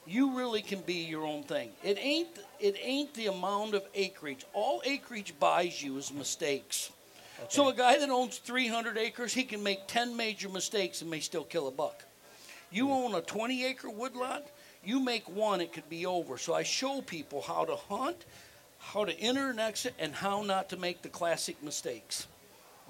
you 0.06 0.38
really 0.38 0.62
can 0.62 0.82
be 0.82 1.06
your 1.06 1.26
own 1.26 1.44
thing. 1.44 1.70
It 1.84 1.98
ain't 2.00 2.28
it 2.60 2.76
ain't 2.82 3.14
the 3.14 3.28
amount 3.28 3.74
of 3.74 3.84
acreage. 3.96 4.46
All 4.54 4.82
acreage 4.86 5.34
buys 5.40 5.82
you 5.82 5.98
is 5.98 6.12
mistakes. 6.12 6.92
Okay. 7.40 7.48
So 7.50 7.70
a 7.70 7.74
guy 7.74 7.98
that 7.98 8.10
owns 8.10 8.38
300 8.38 8.98
acres, 8.98 9.34
he 9.34 9.44
can 9.44 9.64
make 9.64 9.88
10 9.88 10.16
major 10.16 10.50
mistakes 10.50 11.02
and 11.02 11.10
may 11.10 11.20
still 11.20 11.44
kill 11.44 11.68
a 11.68 11.72
buck. 11.72 12.04
You 12.72 12.88
hmm. 12.88 12.92
own 12.92 13.16
a 13.16 13.22
20 13.22 13.66
acre 13.66 13.90
woodlot, 13.90 14.46
you 14.84 15.00
make 15.00 15.30
one, 15.30 15.62
it 15.62 15.72
could 15.72 15.90
be 15.90 16.06
over. 16.06 16.38
So 16.38 16.54
I 16.54 16.64
show 16.64 17.02
people 17.02 17.42
how 17.42 17.66
to 17.66 17.76
hunt, 17.76 18.26
how 18.80 19.06
to 19.06 19.18
enter 19.20 19.50
and 19.50 19.60
exit, 19.60 19.94
and 19.98 20.14
how 20.14 20.44
not 20.44 20.70
to 20.70 20.78
make 20.78 21.02
the 21.02 21.10
classic 21.10 21.62
mistakes. 21.64 22.28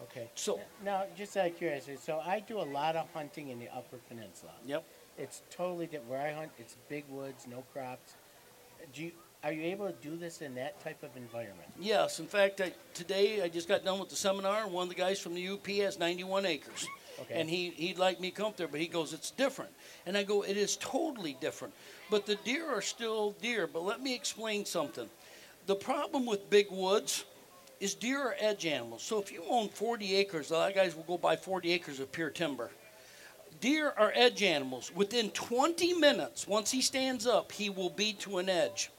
Okay. 0.04 0.30
So- 0.36 0.60
now, 0.84 1.06
just 1.18 1.36
out 1.38 1.48
of 1.48 1.58
curiosity, 1.58 1.98
so 2.02 2.20
I 2.20 2.40
do 2.40 2.60
a 2.60 2.64
lot 2.64 2.96
of 2.96 3.08
hunting 3.14 3.50
in 3.50 3.60
the 3.60 3.70
Upper 3.70 3.98
Peninsula. 4.10 4.52
Yep. 4.66 4.84
It's 5.18 5.42
totally 5.50 5.86
different. 5.86 6.10
Where 6.10 6.22
I 6.22 6.32
hunt, 6.32 6.52
it's 6.58 6.76
big 6.90 7.06
woods, 7.10 7.46
no 7.50 7.64
crops. 7.74 8.14
Do 8.94 9.04
you, 9.04 9.12
are 9.44 9.52
you 9.52 9.64
able 9.64 9.88
to 9.88 9.94
do 10.02 10.16
this 10.16 10.42
in 10.42 10.56
that 10.56 10.82
type 10.84 11.04
of 11.04 11.16
environment? 11.16 11.70
Yes, 11.80 12.20
in 12.20 12.26
fact, 12.26 12.62
I, 12.62 12.74
today 12.94 13.42
I 13.42 13.50
just 13.50 13.68
got 13.68 13.86
done 13.86 14.00
with 14.00 14.10
the 14.10 14.16
seminar, 14.16 14.64
and 14.64 14.74
one 14.74 14.84
of 14.84 14.90
the 14.90 14.96
guys 14.96 15.20
from 15.20 15.36
the 15.36 15.48
UP 15.48 15.68
has 15.68 16.00
91 16.00 16.46
acres. 16.46 16.88
Okay. 17.22 17.40
And 17.40 17.50
he, 17.50 17.70
he'd 17.72 18.00
like 18.00 18.20
me 18.20 18.32
to 18.32 18.36
come 18.36 18.48
up 18.48 18.58
there, 18.58 18.68
but 18.68 18.80
he 18.80 18.88
goes, 18.88 19.14
it's 19.14 19.32
different. 19.32 19.72
And 20.06 20.18
I 20.18 20.24
go, 20.24 20.42
it 20.42 20.58
is 20.58 20.78
totally 20.78 21.38
different. 21.40 21.74
But 22.10 22.26
the 22.26 22.36
deer 22.36 22.68
are 22.68 22.82
still 22.82 23.32
deer. 23.42 23.68
But 23.68 23.84
let 23.84 24.02
me 24.02 24.16
explain 24.16 24.66
something. 24.66 25.10
The 25.68 25.76
problem 25.76 26.26
with 26.26 26.50
big 26.50 26.72
woods 26.72 27.26
is 27.80 27.94
deer 27.96 28.20
are 28.20 28.36
edge 28.40 28.66
animals. 28.66 29.04
So 29.04 29.22
if 29.22 29.32
you 29.32 29.44
own 29.50 29.70
40 29.70 30.16
acres, 30.16 30.52
a 30.52 30.54
lot 30.54 30.70
of 30.70 30.76
guys 30.76 30.96
will 30.96 31.04
go 31.04 31.18
buy 31.18 31.36
40 31.36 31.72
acres 31.72 32.00
of 32.00 32.12
pure 32.12 32.30
timber. 32.30 32.72
Deer 33.60 33.94
are 33.98 34.12
edge 34.16 34.44
animals. 34.44 34.92
Within 34.96 35.30
20 35.32 35.94
minutes, 35.94 36.48
once 36.48 36.72
he 36.72 36.82
stands 36.82 37.28
up, 37.28 37.52
he 37.52 37.70
will 37.70 37.90
be 37.90 38.14
to 38.14 38.38
an 38.38 38.50
edge. 38.50 38.90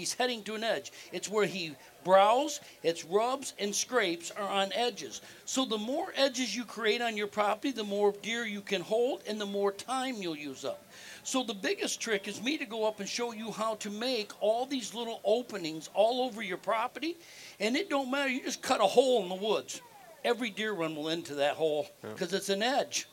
He's 0.00 0.14
heading 0.14 0.42
to 0.44 0.54
an 0.54 0.64
edge. 0.64 0.92
It's 1.12 1.28
where 1.28 1.44
he 1.44 1.74
browse, 2.04 2.60
its 2.82 3.04
rubs 3.04 3.52
and 3.58 3.74
scrapes 3.74 4.30
are 4.30 4.48
on 4.48 4.72
edges. 4.72 5.20
So 5.44 5.66
the 5.66 5.76
more 5.76 6.14
edges 6.16 6.56
you 6.56 6.64
create 6.64 7.02
on 7.02 7.18
your 7.18 7.26
property, 7.26 7.70
the 7.70 7.84
more 7.84 8.14
deer 8.22 8.46
you 8.46 8.62
can 8.62 8.80
hold 8.80 9.20
and 9.26 9.38
the 9.38 9.44
more 9.44 9.72
time 9.72 10.16
you'll 10.16 10.38
use 10.38 10.64
up. 10.64 10.82
So 11.22 11.42
the 11.42 11.52
biggest 11.52 12.00
trick 12.00 12.28
is 12.28 12.42
me 12.42 12.56
to 12.56 12.64
go 12.64 12.88
up 12.88 13.00
and 13.00 13.08
show 13.08 13.34
you 13.34 13.50
how 13.50 13.74
to 13.74 13.90
make 13.90 14.32
all 14.40 14.64
these 14.64 14.94
little 14.94 15.20
openings 15.22 15.90
all 15.92 16.22
over 16.22 16.40
your 16.40 16.56
property. 16.56 17.18
And 17.60 17.76
it 17.76 17.90
don't 17.90 18.10
matter, 18.10 18.30
you 18.30 18.42
just 18.42 18.62
cut 18.62 18.80
a 18.80 18.86
hole 18.86 19.22
in 19.22 19.28
the 19.28 19.34
woods. 19.34 19.82
Every 20.24 20.48
deer 20.48 20.72
run 20.72 20.96
will 20.96 21.10
into 21.10 21.34
that 21.34 21.56
hole 21.56 21.88
because 22.00 22.32
it's 22.32 22.48
an 22.48 22.62
edge. 22.62 23.06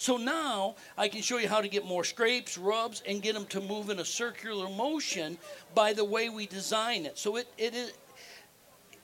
So 0.00 0.16
now 0.16 0.76
I 0.96 1.08
can 1.08 1.20
show 1.20 1.36
you 1.36 1.46
how 1.46 1.60
to 1.60 1.68
get 1.68 1.84
more 1.84 2.04
scrapes, 2.04 2.56
rubs, 2.56 3.02
and 3.06 3.20
get 3.20 3.34
them 3.34 3.44
to 3.48 3.60
move 3.60 3.90
in 3.90 3.98
a 3.98 4.04
circular 4.04 4.66
motion 4.70 5.36
by 5.74 5.92
the 5.92 6.02
way 6.02 6.30
we 6.30 6.46
design 6.46 7.04
it. 7.04 7.18
So 7.18 7.36
it, 7.36 7.46
it 7.58 7.74
is 7.74 7.92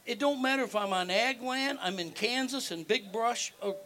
it 0.06 0.18
don't 0.18 0.40
matter 0.40 0.62
if 0.62 0.74
I'm 0.74 0.94
on 0.94 1.10
ag 1.10 1.42
land, 1.42 1.80
I'm 1.82 1.98
in 1.98 2.12
Kansas 2.12 2.70
and 2.70 2.88
big 2.88 3.12
brush, 3.12 3.52
or 3.60 3.76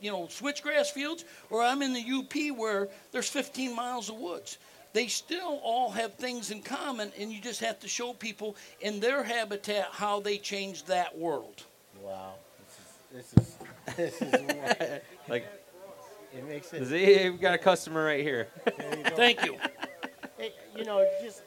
you 0.00 0.10
know, 0.10 0.22
switchgrass 0.22 0.86
fields, 0.86 1.26
or 1.50 1.62
I'm 1.62 1.82
in 1.82 1.92
the 1.92 2.00
UP 2.00 2.56
where 2.56 2.88
there's 3.12 3.28
15 3.28 3.76
miles 3.76 4.08
of 4.08 4.16
woods. 4.16 4.56
They 4.94 5.08
still 5.08 5.60
all 5.62 5.90
have 5.90 6.14
things 6.14 6.50
in 6.50 6.62
common, 6.62 7.12
and 7.18 7.30
you 7.30 7.42
just 7.42 7.60
have 7.60 7.78
to 7.80 7.88
show 7.88 8.14
people 8.14 8.56
in 8.80 9.00
their 9.00 9.22
habitat 9.22 9.88
how 9.90 10.20
they 10.20 10.38
change 10.38 10.84
that 10.84 11.18
world. 11.18 11.64
Wow. 12.00 12.36
This 13.12 13.34
is 13.34 13.54
this 13.96 14.22
is 14.22 14.30
this 14.30 14.40
is 14.80 15.00
Like, 15.28 15.46
it 16.36 16.48
makes 16.48 16.72
it. 16.72 16.86
see, 16.86 17.30
we've 17.30 17.40
got 17.40 17.54
a 17.54 17.58
customer 17.58 18.04
right 18.04 18.22
here. 18.22 18.48
you. 18.66 19.04
Thank 19.16 19.44
you. 19.44 19.56
Hey, 20.36 20.52
you 20.76 20.84
know, 20.84 21.06
just 21.22 21.42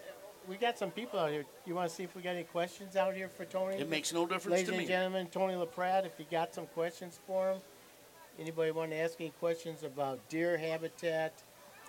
we 0.47 0.55
got 0.55 0.77
some 0.79 0.91
people 0.91 1.19
out 1.19 1.29
here. 1.29 1.45
You 1.65 1.75
want 1.75 1.89
to 1.89 1.95
see 1.95 2.03
if 2.03 2.15
we 2.15 2.21
got 2.21 2.31
any 2.35 2.43
questions 2.43 2.95
out 2.95 3.13
here 3.13 3.27
for 3.27 3.43
Tony? 3.43 3.75
It 3.75 3.89
makes 3.89 4.13
no 4.13 4.25
difference 4.25 4.59
Ladies 4.59 4.69
to 4.69 4.77
and 4.77 4.87
gentlemen, 4.87 5.27
Tony 5.27 5.55
LaPrade, 5.55 6.05
if 6.05 6.13
you 6.17 6.25
got 6.31 6.55
some 6.55 6.67
questions 6.67 7.19
for 7.27 7.51
him, 7.51 7.57
anybody 8.39 8.71
want 8.71 8.91
to 8.91 8.97
ask 8.97 9.19
any 9.19 9.31
questions 9.41 9.83
about 9.83 10.19
deer 10.29 10.57
habitat, 10.57 11.33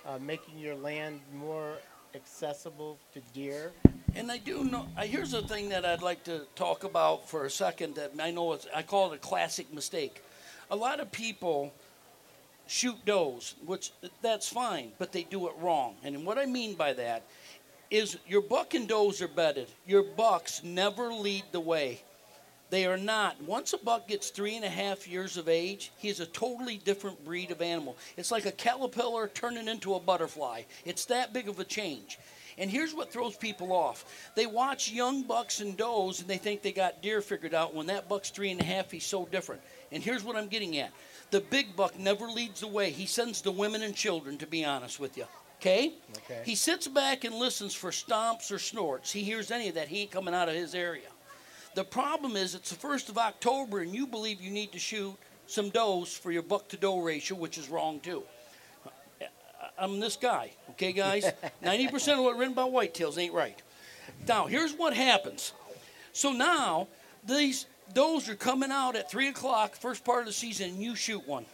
uh, 0.04 0.18
making 0.18 0.58
your 0.58 0.74
land 0.74 1.20
more 1.32 1.76
accessible 2.16 2.98
to 3.14 3.20
deer? 3.32 3.70
And 4.16 4.32
I 4.32 4.38
do 4.38 4.64
know. 4.64 4.86
Uh, 4.96 5.02
here's 5.02 5.30
the 5.30 5.42
thing 5.42 5.68
that 5.68 5.84
I'd 5.84 6.02
like 6.02 6.24
to 6.24 6.42
talk 6.56 6.82
about 6.82 7.28
for 7.28 7.44
a 7.44 7.50
second. 7.50 7.94
That 7.94 8.12
I 8.20 8.32
know 8.32 8.54
it's. 8.54 8.66
I 8.74 8.82
call 8.82 9.12
it 9.12 9.16
a 9.16 9.18
classic 9.18 9.72
mistake. 9.72 10.22
A 10.70 10.76
lot 10.76 10.98
of 10.98 11.12
people 11.12 11.72
shoot 12.68 13.04
does, 13.04 13.54
which 13.66 13.90
that's 14.22 14.48
fine, 14.48 14.92
but 14.98 15.10
they 15.10 15.24
do 15.24 15.48
it 15.48 15.54
wrong. 15.60 15.96
And 16.04 16.24
what 16.24 16.38
I 16.38 16.46
mean 16.46 16.74
by 16.74 16.92
that 16.92 17.22
is 17.90 18.18
your 18.26 18.42
buck 18.42 18.74
and 18.74 18.86
does 18.86 19.20
are 19.22 19.28
bedded. 19.28 19.68
Your 19.86 20.02
bucks 20.02 20.62
never 20.62 21.12
lead 21.12 21.44
the 21.52 21.60
way. 21.60 22.02
They 22.70 22.84
are 22.84 22.98
not. 22.98 23.42
Once 23.42 23.72
a 23.72 23.78
buck 23.78 24.08
gets 24.08 24.28
three 24.28 24.54
and 24.54 24.64
a 24.64 24.68
half 24.68 25.08
years 25.08 25.38
of 25.38 25.48
age, 25.48 25.90
he's 25.96 26.20
a 26.20 26.26
totally 26.26 26.76
different 26.76 27.24
breed 27.24 27.50
of 27.50 27.62
animal. 27.62 27.96
It's 28.18 28.30
like 28.30 28.44
a 28.44 28.52
caterpillar 28.52 29.28
turning 29.28 29.68
into 29.68 29.94
a 29.94 30.00
butterfly. 30.00 30.62
It's 30.84 31.06
that 31.06 31.32
big 31.32 31.48
of 31.48 31.58
a 31.60 31.64
change. 31.64 32.18
And 32.58 32.70
here's 32.70 32.92
what 32.92 33.10
throws 33.10 33.36
people 33.36 33.72
off. 33.72 34.30
They 34.34 34.46
watch 34.46 34.90
young 34.90 35.22
bucks 35.22 35.60
and 35.60 35.76
does 35.76 36.20
and 36.20 36.28
they 36.28 36.36
think 36.36 36.60
they 36.60 36.72
got 36.72 37.00
deer 37.00 37.22
figured 37.22 37.54
out. 37.54 37.74
When 37.74 37.86
that 37.86 38.08
buck's 38.08 38.30
three 38.30 38.50
and 38.50 38.60
a 38.60 38.64
half, 38.64 38.90
he's 38.90 39.06
so 39.06 39.24
different. 39.26 39.62
And 39.92 40.02
here's 40.02 40.24
what 40.24 40.36
I'm 40.36 40.48
getting 40.48 40.76
at. 40.78 40.92
The 41.30 41.40
big 41.40 41.76
buck 41.76 41.98
never 41.98 42.26
leads 42.26 42.60
the 42.60 42.68
way. 42.68 42.90
He 42.90 43.06
sends 43.06 43.42
the 43.42 43.52
women 43.52 43.82
and 43.82 43.94
children, 43.94 44.38
to 44.38 44.46
be 44.46 44.64
honest 44.64 44.98
with 44.98 45.16
you. 45.16 45.26
Okay? 45.60 45.94
Okay. 46.18 46.42
He 46.44 46.54
sits 46.54 46.86
back 46.86 47.24
and 47.24 47.34
listens 47.34 47.74
for 47.74 47.90
stomps 47.90 48.52
or 48.52 48.58
snorts. 48.58 49.12
He 49.12 49.22
hears 49.22 49.50
any 49.50 49.68
of 49.68 49.74
that. 49.74 49.88
He 49.88 50.02
ain't 50.02 50.10
coming 50.10 50.34
out 50.34 50.48
of 50.48 50.54
his 50.54 50.74
area. 50.74 51.08
The 51.74 51.84
problem 51.84 52.36
is 52.36 52.54
it's 52.54 52.70
the 52.70 52.76
first 52.76 53.08
of 53.08 53.18
October 53.18 53.80
and 53.80 53.94
you 53.94 54.06
believe 54.06 54.40
you 54.40 54.50
need 54.50 54.72
to 54.72 54.78
shoot 54.78 55.14
some 55.46 55.70
does 55.70 56.12
for 56.12 56.30
your 56.30 56.42
buck 56.42 56.68
to 56.68 56.76
doe 56.76 57.00
ratio, 57.00 57.36
which 57.36 57.58
is 57.58 57.68
wrong 57.68 58.00
too. 58.00 58.22
I'm 59.78 60.00
this 60.00 60.16
guy, 60.16 60.50
okay, 60.70 60.92
guys? 60.92 61.24
90% 61.62 62.18
of 62.18 62.24
what 62.24 62.36
written 62.36 62.52
about 62.52 62.72
whitetails 62.72 63.16
ain't 63.16 63.32
right. 63.32 63.60
Now, 64.26 64.46
here's 64.46 64.72
what 64.72 64.94
happens. 64.94 65.52
So 66.12 66.32
now, 66.32 66.88
these 67.24 67.66
does 67.94 68.28
are 68.28 68.34
coming 68.34 68.70
out 68.70 68.96
at 68.96 69.10
3 69.10 69.28
o'clock, 69.28 69.76
first 69.76 70.04
part 70.04 70.20
of 70.20 70.26
the 70.26 70.32
season, 70.32 70.70
and 70.70 70.82
you 70.82 70.94
shoot 70.94 71.26
one. 71.26 71.46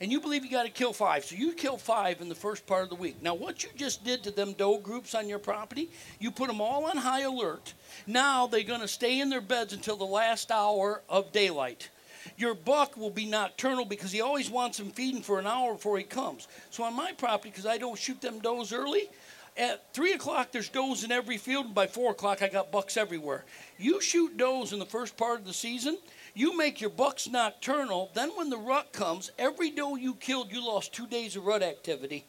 And 0.00 0.10
you 0.10 0.20
believe 0.20 0.44
you 0.44 0.50
got 0.50 0.64
to 0.64 0.70
kill 0.70 0.92
five. 0.92 1.24
So 1.24 1.36
you 1.36 1.52
kill 1.52 1.76
five 1.76 2.20
in 2.20 2.28
the 2.28 2.34
first 2.34 2.66
part 2.66 2.82
of 2.82 2.88
the 2.88 2.96
week. 2.96 3.22
Now, 3.22 3.34
what 3.34 3.62
you 3.62 3.70
just 3.76 4.04
did 4.04 4.24
to 4.24 4.32
them 4.32 4.52
doe 4.52 4.78
groups 4.78 5.14
on 5.14 5.28
your 5.28 5.38
property, 5.38 5.90
you 6.18 6.32
put 6.32 6.48
them 6.48 6.60
all 6.60 6.86
on 6.86 6.96
high 6.96 7.20
alert. 7.20 7.72
Now 8.04 8.48
they're 8.48 8.64
going 8.64 8.80
to 8.80 8.88
stay 8.88 9.20
in 9.20 9.30
their 9.30 9.40
beds 9.40 9.72
until 9.72 9.94
the 9.94 10.04
last 10.04 10.50
hour 10.50 11.02
of 11.08 11.30
daylight. 11.30 11.88
Your 12.36 12.54
buck 12.54 12.96
will 12.96 13.10
be 13.10 13.26
nocturnal 13.26 13.84
because 13.84 14.10
he 14.10 14.20
always 14.20 14.50
wants 14.50 14.78
them 14.78 14.90
feeding 14.90 15.22
for 15.22 15.38
an 15.38 15.46
hour 15.46 15.74
before 15.74 15.98
he 15.98 16.04
comes. 16.04 16.48
So 16.70 16.82
on 16.82 16.94
my 16.94 17.12
property, 17.12 17.50
because 17.50 17.66
I 17.66 17.78
don't 17.78 17.98
shoot 17.98 18.20
them 18.20 18.40
does 18.40 18.72
early, 18.72 19.08
at 19.56 19.92
three 19.92 20.12
o'clock 20.12 20.52
there's 20.52 20.68
does 20.68 21.04
in 21.04 21.12
every 21.12 21.38
field, 21.38 21.66
and 21.66 21.74
by 21.74 21.86
four 21.86 22.12
o'clock 22.12 22.42
I 22.42 22.48
got 22.48 22.72
bucks 22.72 22.96
everywhere. 22.96 23.44
You 23.78 24.00
shoot 24.00 24.36
does 24.36 24.72
in 24.72 24.78
the 24.78 24.86
first 24.86 25.16
part 25.16 25.40
of 25.40 25.46
the 25.46 25.52
season, 25.52 25.98
you 26.34 26.56
make 26.56 26.80
your 26.80 26.90
bucks 26.90 27.28
nocturnal. 27.28 28.10
Then 28.14 28.30
when 28.30 28.50
the 28.50 28.56
rut 28.56 28.92
comes, 28.92 29.30
every 29.38 29.70
doe 29.70 29.96
you 29.96 30.14
killed, 30.14 30.52
you 30.52 30.64
lost 30.64 30.92
two 30.92 31.06
days 31.06 31.36
of 31.36 31.44
rut 31.44 31.62
activity. 31.62 32.24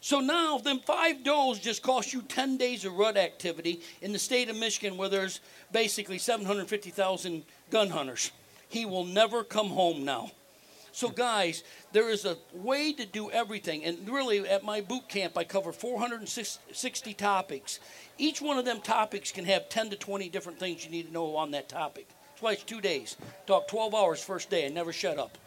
So 0.00 0.20
now, 0.20 0.56
them 0.56 0.80
five 0.80 1.22
does 1.24 1.58
just 1.58 1.82
cost 1.82 2.14
you 2.14 2.22
10 2.22 2.56
days 2.56 2.86
of 2.86 2.94
rut 2.94 3.18
activity 3.18 3.82
in 4.00 4.12
the 4.12 4.18
state 4.18 4.48
of 4.48 4.56
Michigan, 4.56 4.96
where 4.96 5.10
there's 5.10 5.40
basically 5.72 6.16
750,000 6.16 7.42
gun 7.70 7.90
hunters. 7.90 8.30
He 8.70 8.86
will 8.86 9.04
never 9.04 9.44
come 9.44 9.68
home 9.68 10.04
now. 10.04 10.30
So, 10.92 11.08
guys, 11.08 11.62
there 11.92 12.10
is 12.10 12.24
a 12.24 12.36
way 12.52 12.92
to 12.92 13.06
do 13.06 13.30
everything. 13.30 13.84
And 13.84 14.08
really, 14.08 14.46
at 14.48 14.64
my 14.64 14.80
boot 14.80 15.08
camp, 15.08 15.36
I 15.38 15.44
cover 15.44 15.72
460 15.72 17.14
topics. 17.14 17.80
Each 18.18 18.42
one 18.42 18.58
of 18.58 18.64
them 18.64 18.80
topics 18.80 19.30
can 19.32 19.44
have 19.44 19.68
10 19.68 19.90
to 19.90 19.96
20 19.96 20.28
different 20.28 20.58
things 20.58 20.84
you 20.84 20.90
need 20.90 21.06
to 21.06 21.12
know 21.12 21.36
on 21.36 21.52
that 21.52 21.68
topic. 21.68 22.08
That's 22.30 22.42
why 22.42 22.52
it's 22.52 22.64
two 22.64 22.80
days. 22.80 23.16
Talk 23.46 23.68
12 23.68 23.94
hours 23.94 24.22
first 24.22 24.50
day 24.50 24.64
and 24.64 24.74
never 24.74 24.92
shut 24.92 25.18
up. 25.18 25.38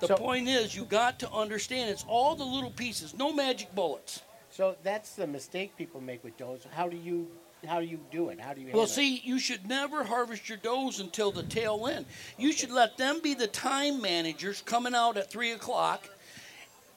The 0.00 0.08
So- 0.08 0.16
point 0.16 0.48
is, 0.48 0.74
you 0.74 0.84
got 0.84 1.18
to 1.20 1.30
understand 1.30 1.90
it's 1.90 2.04
all 2.08 2.34
the 2.34 2.44
little 2.44 2.70
pieces, 2.70 3.14
no 3.14 3.32
magic 3.32 3.74
bullets. 3.74 4.22
So 4.50 4.76
that's 4.82 5.14
the 5.14 5.26
mistake 5.26 5.76
people 5.76 6.00
make 6.00 6.22
with 6.22 6.36
does. 6.36 6.66
How 6.72 6.88
do 6.88 6.96
you 6.96 7.30
how 7.66 7.80
do 7.80 7.86
you 7.86 8.00
do 8.10 8.28
it? 8.30 8.40
How 8.40 8.54
do 8.54 8.60
you 8.60 8.66
Well, 8.66 8.82
handle 8.82 8.84
it? 8.84 8.88
see, 8.88 9.20
you 9.24 9.38
should 9.38 9.68
never 9.68 10.04
harvest 10.04 10.48
your 10.48 10.58
does 10.58 10.98
until 11.00 11.30
the 11.30 11.42
tail 11.44 11.86
end. 11.86 12.06
You 12.36 12.52
should 12.52 12.70
let 12.70 12.96
them 12.96 13.20
be 13.20 13.34
the 13.34 13.46
time 13.46 14.00
managers 14.00 14.62
coming 14.62 14.94
out 14.94 15.16
at 15.16 15.30
3 15.30 15.52
o'clock. 15.52 16.08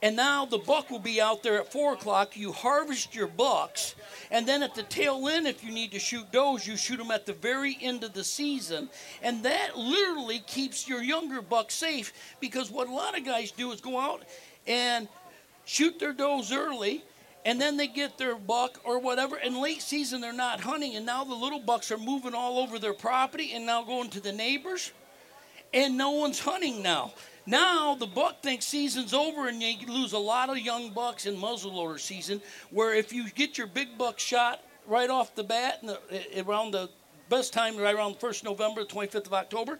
And 0.02 0.14
now 0.14 0.44
the 0.44 0.58
buck 0.58 0.90
will 0.90 0.98
be 0.98 1.20
out 1.20 1.42
there 1.42 1.58
at 1.58 1.72
4 1.72 1.94
o'clock. 1.94 2.36
You 2.36 2.52
harvest 2.52 3.14
your 3.14 3.28
bucks. 3.28 3.94
And 4.30 4.46
then 4.46 4.62
at 4.62 4.74
the 4.74 4.82
tail 4.82 5.28
end, 5.28 5.46
if 5.46 5.64
you 5.64 5.72
need 5.72 5.92
to 5.92 5.98
shoot 5.98 6.30
does, 6.32 6.66
you 6.66 6.76
shoot 6.76 6.98
them 6.98 7.10
at 7.10 7.26
the 7.26 7.32
very 7.32 7.78
end 7.80 8.04
of 8.04 8.12
the 8.12 8.24
season. 8.24 8.90
And 9.22 9.42
that 9.44 9.76
literally 9.78 10.40
keeps 10.40 10.86
your 10.88 11.02
younger 11.02 11.40
buck 11.40 11.70
safe 11.70 12.12
because 12.40 12.70
what 12.70 12.88
a 12.88 12.92
lot 12.92 13.16
of 13.16 13.24
guys 13.24 13.52
do 13.52 13.72
is 13.72 13.80
go 13.80 13.98
out 13.98 14.22
and 14.66 15.08
shoot 15.64 15.98
their 15.98 16.12
does 16.12 16.52
early 16.52 17.02
and 17.46 17.60
then 17.60 17.76
they 17.76 17.86
get 17.86 18.18
their 18.18 18.34
buck 18.34 18.80
or 18.82 18.98
whatever. 18.98 19.36
In 19.36 19.62
late 19.62 19.80
season, 19.80 20.20
they're 20.20 20.32
not 20.32 20.60
hunting, 20.60 20.96
and 20.96 21.06
now 21.06 21.22
the 21.22 21.32
little 21.32 21.60
bucks 21.60 21.92
are 21.92 21.96
moving 21.96 22.34
all 22.34 22.58
over 22.58 22.76
their 22.80 22.92
property 22.92 23.52
and 23.54 23.64
now 23.64 23.84
going 23.84 24.10
to 24.10 24.20
the 24.20 24.32
neighbors, 24.32 24.90
and 25.72 25.96
no 25.96 26.10
one's 26.10 26.40
hunting 26.40 26.82
now. 26.82 27.14
Now 27.46 27.94
the 27.94 28.06
buck 28.06 28.42
thinks 28.42 28.66
season's 28.66 29.14
over, 29.14 29.46
and 29.46 29.62
you 29.62 29.86
lose 29.86 30.12
a 30.12 30.18
lot 30.18 30.50
of 30.50 30.58
young 30.58 30.90
bucks 30.90 31.24
in 31.26 31.36
muzzleloader 31.36 32.00
season. 32.00 32.42
Where 32.70 32.92
if 32.94 33.12
you 33.12 33.30
get 33.30 33.56
your 33.56 33.68
big 33.68 33.96
buck 33.96 34.18
shot 34.18 34.64
right 34.84 35.08
off 35.08 35.36
the 35.36 35.44
bat, 35.44 35.78
and 35.82 35.96
eh, 36.10 36.42
around 36.42 36.72
the 36.72 36.90
best 37.28 37.52
time, 37.52 37.76
right 37.76 37.94
around 37.94 38.14
the 38.14 38.18
first 38.18 38.42
November, 38.42 38.82
the 38.82 38.92
25th 38.92 39.26
of 39.26 39.34
October, 39.34 39.78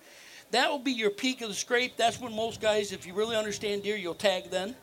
that 0.52 0.70
will 0.70 0.78
be 0.78 0.92
your 0.92 1.11
peak 1.11 1.40
of 1.40 1.49
the 1.49 1.54
scrape. 1.54 1.96
That's 1.96 2.20
when 2.20 2.32
most 2.32 2.61
guys, 2.61 2.92
if 2.92 3.08
you 3.08 3.14
really 3.14 3.35
understand 3.35 3.82
deer, 3.82 3.96
you'll 3.96 4.14
tag 4.14 4.50
then. 4.52 4.76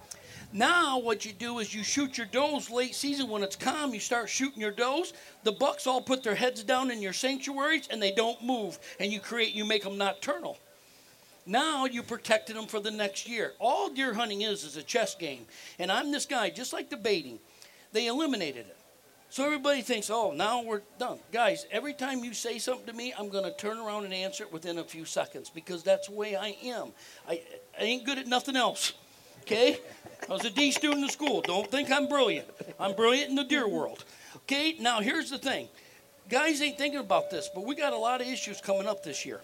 Now 0.56 1.00
what 1.00 1.26
you 1.26 1.34
do 1.34 1.58
is 1.58 1.74
you 1.74 1.84
shoot 1.84 2.16
your 2.16 2.28
does 2.28 2.70
late 2.70 2.94
season 2.94 3.28
when 3.28 3.42
it's 3.42 3.56
calm. 3.56 3.92
You 3.92 4.00
start 4.00 4.30
shooting 4.30 4.62
your 4.62 4.72
does. 4.72 5.12
The 5.44 5.52
bucks 5.52 5.88
all 5.88 6.00
put 6.00 6.22
their 6.22 6.36
heads 6.36 6.64
down 6.64 6.92
in 6.92 7.02
your 7.02 7.12
sanctuaries 7.12 7.88
and 7.88 8.00
they 8.00 8.12
don't 8.12 8.42
move, 8.44 8.78
and 9.00 9.12
you 9.12 9.20
create 9.20 9.56
you 9.56 9.66
make 9.66 9.84
them 9.84 9.98
nocturnal. 9.98 10.60
Now 11.48 11.86
you 11.86 12.04
protected 12.04 12.56
them 12.56 12.68
for 12.68 12.80
the 12.80 12.92
next 12.92 13.28
year. 13.28 13.54
All 13.60 13.90
deer 13.90 14.14
hunting 14.14 14.44
is 14.44 14.64
is 14.64 14.78
a 14.78 14.84
chess 14.84 15.16
game, 15.16 15.48
and 15.80 15.92
I'm 15.92 16.12
this 16.12 16.28
guy 16.28 16.52
just 16.52 16.72
like 16.72 16.92
the 16.92 16.98
baiting. 16.98 17.40
They 17.92 18.06
eliminated 18.06 18.68
it. 18.68 18.78
So 19.32 19.44
everybody 19.44 19.82
thinks, 19.82 20.12
oh, 20.12 20.32
now 20.32 20.62
we're 20.62 20.84
done. 21.00 21.18
Guys, 21.32 21.66
every 21.72 21.94
time 21.94 22.24
you 22.24 22.36
say 22.36 22.60
something 22.60 22.86
to 22.86 22.94
me, 22.94 23.16
I'm 23.18 23.30
going 23.30 23.46
to 23.46 23.56
turn 23.58 23.80
around 23.80 24.06
and 24.06 24.14
answer 24.14 24.44
it 24.44 24.54
within 24.54 24.78
a 24.78 24.84
few 24.84 25.06
seconds 25.06 25.50
because 25.50 25.82
that's 25.82 26.08
the 26.08 26.14
way 26.14 26.36
I 26.36 26.56
am. 26.64 26.92
I, 27.28 27.42
I 27.80 27.84
ain't 27.84 28.06
good 28.06 28.20
at 28.20 28.28
nothing 28.28 28.56
else. 28.56 28.94
Okay? 29.44 29.78
I 30.30 30.34
was 30.34 30.46
a 30.46 30.50
D 30.50 30.72
student 30.72 31.04
in 31.04 31.10
school. 31.10 31.42
Don't 31.42 31.70
think 31.70 31.92
I'm 31.92 32.08
brilliant. 32.08 32.48
I'm 32.80 32.96
brilliant 32.96 33.30
in 33.30 33.36
the 33.36 33.44
deer 33.44 33.68
world. 33.68 34.04
Okay? 34.38 34.76
Now, 34.80 35.00
here's 35.02 35.30
the 35.30 35.38
thing. 35.38 35.68
Guys 36.30 36.62
ain't 36.62 36.78
thinking 36.78 37.00
about 37.00 37.30
this, 37.30 37.50
but 37.54 37.66
we 37.66 37.76
got 37.76 37.94
a 37.94 37.98
lot 37.98 38.22
of 38.22 38.28
issues 38.28 38.62
coming 38.62 38.88
up 38.88 39.04
this 39.04 39.26
year. 39.26 39.42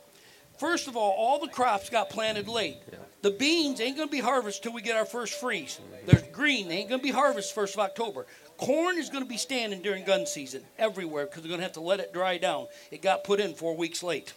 First 0.58 0.88
of 0.88 0.98
all, 0.98 1.12
all 1.12 1.40
the 1.40 1.48
crops 1.48 1.90
got 1.90 2.10
planted 2.10 2.48
late. 2.48 2.78
The 3.22 3.32
beans 3.32 3.80
ain't 3.82 3.98
going 3.98 4.08
to 4.08 4.12
be 4.12 4.20
harvested 4.22 4.64
till 4.64 4.74
we 4.74 4.82
get 4.82 4.96
our 4.96 5.06
first 5.06 5.40
freeze. 5.40 5.80
There's 6.06 6.24
green, 6.34 6.68
they 6.68 6.78
ain't 6.78 6.90
going 6.90 7.02
to 7.02 7.04
be 7.04 7.12
harvested 7.12 7.54
first 7.54 7.76
of 7.76 7.80
October. 7.82 8.26
Corn 8.58 8.98
is 8.98 9.10
going 9.10 9.24
to 9.24 9.30
be 9.30 9.38
standing 9.38 9.82
during 9.82 10.04
gun 10.04 10.26
season 10.26 10.64
everywhere 10.78 11.26
because 11.26 11.44
they're 11.44 11.50
going 11.50 11.60
to 11.60 11.66
have 11.66 11.74
to 11.74 11.82
let 11.82 12.02
it 12.02 12.14
dry 12.14 12.38
down. 12.38 12.68
It 12.92 13.02
got 13.02 13.24
put 13.24 13.40
in 13.40 13.54
four 13.54 13.76
weeks 13.76 14.04
late. 14.04 14.34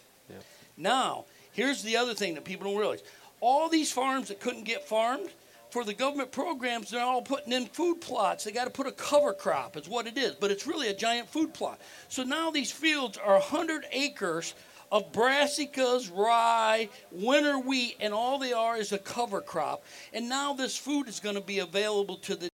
Now, 0.77 1.25
here's 1.51 1.83
the 1.83 1.97
other 1.97 2.13
thing 2.13 2.33
that 2.35 2.45
people 2.45 2.69
don't 2.69 2.79
realize. 2.79 3.03
All 3.41 3.67
these 3.67 3.91
farms 3.91 4.29
that 4.29 4.39
couldn't 4.39 4.63
get 4.63 4.87
farmed, 4.87 5.29
for 5.73 5.83
the 5.83 5.93
government 5.93 6.31
programs, 6.31 6.91
they're 6.91 7.01
all 7.01 7.23
putting 7.23 7.51
in 7.51 7.65
food 7.65 7.99
plots. 7.99 8.43
They 8.43 8.51
got 8.51 8.65
to 8.65 8.69
put 8.69 8.85
a 8.85 8.91
cover 8.91 9.33
crop, 9.33 9.75
is 9.75 9.89
what 9.89 10.05
it 10.05 10.19
is, 10.19 10.35
but 10.35 10.51
it's 10.51 10.67
really 10.67 10.89
a 10.89 10.93
giant 10.93 11.27
food 11.27 11.51
plot. 11.51 11.81
So 12.09 12.21
now 12.21 12.51
these 12.51 12.71
fields 12.71 13.17
are 13.17 13.39
100 13.39 13.85
acres 13.91 14.53
of 14.91 15.11
brassicas, 15.11 16.15
rye, 16.15 16.89
winter 17.11 17.57
wheat, 17.57 17.97
and 17.99 18.13
all 18.13 18.37
they 18.37 18.53
are 18.53 18.77
is 18.77 18.91
a 18.91 18.99
cover 18.99 19.41
crop. 19.41 19.83
And 20.13 20.29
now 20.29 20.53
this 20.53 20.77
food 20.77 21.07
is 21.07 21.19
going 21.19 21.35
to 21.35 21.41
be 21.41 21.57
available 21.57 22.17
to 22.17 22.35
the 22.35 22.52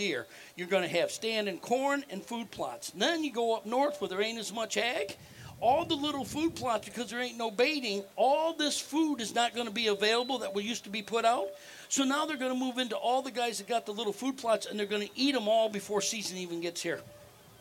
deer. 0.00 0.26
You're 0.56 0.66
going 0.66 0.82
to 0.82 0.98
have 0.98 1.10
standing 1.10 1.58
corn 1.58 2.04
and 2.08 2.24
food 2.24 2.50
plots. 2.50 2.90
Then 2.90 3.22
you 3.22 3.30
go 3.30 3.54
up 3.54 3.66
north 3.66 4.00
where 4.00 4.08
there 4.08 4.22
ain't 4.22 4.38
as 4.38 4.52
much 4.52 4.76
ag. 4.78 5.14
All 5.60 5.84
the 5.84 5.94
little 5.94 6.24
food 6.24 6.56
plots, 6.56 6.88
because 6.88 7.10
there 7.10 7.20
ain't 7.20 7.36
no 7.36 7.50
baiting, 7.50 8.02
all 8.16 8.54
this 8.54 8.80
food 8.80 9.20
is 9.20 9.34
not 9.34 9.54
going 9.54 9.66
to 9.66 9.72
be 9.72 9.88
available 9.88 10.38
that 10.38 10.54
we 10.54 10.62
used 10.62 10.84
to 10.84 10.90
be 10.90 11.02
put 11.02 11.26
out. 11.26 11.48
So 11.90 12.02
now 12.02 12.24
they're 12.24 12.38
going 12.38 12.52
to 12.52 12.58
move 12.58 12.78
into 12.78 12.96
all 12.96 13.20
the 13.20 13.30
guys 13.30 13.58
that 13.58 13.68
got 13.68 13.84
the 13.84 13.92
little 13.92 14.14
food 14.14 14.38
plots, 14.38 14.64
and 14.64 14.78
they're 14.78 14.86
going 14.86 15.06
to 15.06 15.12
eat 15.14 15.32
them 15.32 15.48
all 15.48 15.68
before 15.68 16.00
season 16.00 16.38
even 16.38 16.62
gets 16.62 16.80
here. 16.80 17.00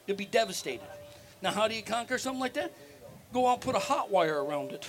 They'll 0.06 0.16
be 0.16 0.24
devastated. 0.24 0.88
Now, 1.42 1.52
how 1.52 1.68
do 1.68 1.76
you 1.76 1.84
conquer 1.84 2.18
something 2.18 2.40
like 2.40 2.54
that? 2.54 2.72
Go 3.34 3.48
out 3.48 3.56
and 3.56 3.62
put 3.62 3.76
a 3.76 3.80
hot 3.80 4.10
wire 4.10 4.42
around 4.46 4.72
it 4.72 4.88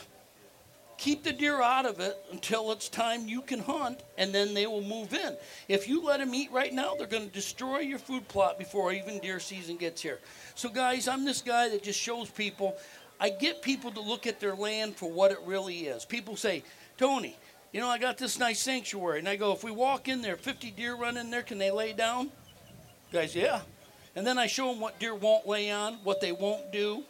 keep 1.01 1.25
the 1.25 1.33
deer 1.33 1.63
out 1.63 1.87
of 1.87 1.99
it 1.99 2.23
until 2.31 2.71
it's 2.73 2.89
time 2.91 3.27
you 3.27 3.41
can 3.41 3.59
hunt, 3.59 4.03
and 4.19 4.35
then 4.35 4.53
they 4.53 4.67
will 4.67 4.83
move 4.83 5.15
in. 5.15 5.35
If 5.67 5.89
you 5.89 6.03
let 6.03 6.21
them 6.21 6.35
eat 6.35 6.53
right 6.53 6.73
now, 6.73 6.95
they're 6.95 7.07
going 7.07 7.27
to 7.27 7.35
destroy 7.35 7.79
your 7.79 7.99
food 7.99 8.29
plot 8.29 8.59
before 8.59 8.93
even 8.93 9.19
deer 9.19 9.41
season 9.41 9.79
gets 9.79 10.03
here. 10.03 10.21
So, 10.55 10.69
guys, 10.69 11.09
I'm 11.09 11.25
this 11.25 11.41
guy 11.41 11.71
that 11.71 11.83
just 11.83 11.99
shows 11.99 12.29
people. 12.29 12.77
I 13.19 13.31
get 13.31 13.63
people 13.63 13.91
to 13.93 14.01
look 14.01 14.27
at 14.27 14.41
their 14.41 14.55
land 14.55 14.95
for 14.95 15.11
what 15.11 15.31
it 15.31 15.39
really 15.47 15.87
is. 15.87 16.05
People 16.05 16.37
say, 16.37 16.63
Tony, 16.99 17.37
you 17.73 17.81
know, 17.81 17.89
I 17.89 17.97
got 17.97 18.19
this 18.19 18.39
nice 18.39 18.61
sanctuary. 18.61 19.21
And 19.21 19.29
I 19.29 19.37
go, 19.37 19.53
if 19.53 19.65
we 19.65 19.71
walk 19.71 20.07
in 20.07 20.21
there, 20.21 20.37
50 20.37 20.71
deer 20.73 20.95
run 20.95 21.17
in 21.17 21.31
there, 21.31 21.43
can 21.43 21.57
they 21.57 21.71
lay 21.71 21.95
down? 21.95 22.31
Guys, 23.11 23.35
yeah. 23.35 23.63
And 24.15 24.27
then 24.27 24.37
I 24.37 24.47
show 24.47 24.71
them 24.71 24.81
what 24.81 25.01
deer 25.01 25.15
won't 25.15 25.47
lay 25.49 25.71
on, 25.71 25.95
what 26.05 26.21
they 26.21 26.33
won't 26.33 26.73
do 26.73 27.05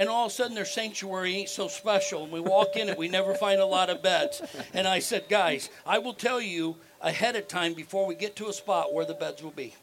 and 0.00 0.08
all 0.08 0.24
of 0.24 0.32
a 0.32 0.34
sudden 0.34 0.54
their 0.54 0.64
sanctuary 0.64 1.36
ain't 1.36 1.50
so 1.50 1.68
special. 1.68 2.24
And 2.24 2.32
we 2.32 2.40
walk 2.40 2.74
in 2.74 2.88
and 2.88 2.96
we 2.96 3.06
never 3.06 3.34
find 3.34 3.60
a 3.60 3.66
lot 3.66 3.90
of 3.90 4.02
beds. 4.02 4.40
And 4.72 4.88
I 4.88 4.98
said, 4.98 5.28
guys, 5.28 5.68
I 5.84 5.98
will 5.98 6.14
tell 6.14 6.40
you 6.40 6.76
ahead 7.02 7.36
of 7.36 7.46
time 7.46 7.74
before 7.74 8.06
we 8.06 8.14
get 8.14 8.34
to 8.36 8.48
a 8.48 8.52
spot 8.54 8.94
where 8.94 9.04
the 9.04 9.12
beds 9.12 9.42
will 9.42 9.50
be. 9.50 9.74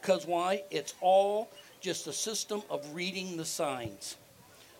Because 0.00 0.26
why? 0.26 0.62
It's 0.70 0.94
all 1.00 1.50
just 1.80 2.06
a 2.06 2.12
system 2.12 2.62
of 2.70 2.94
reading 2.94 3.36
the 3.36 3.44
signs. 3.44 4.16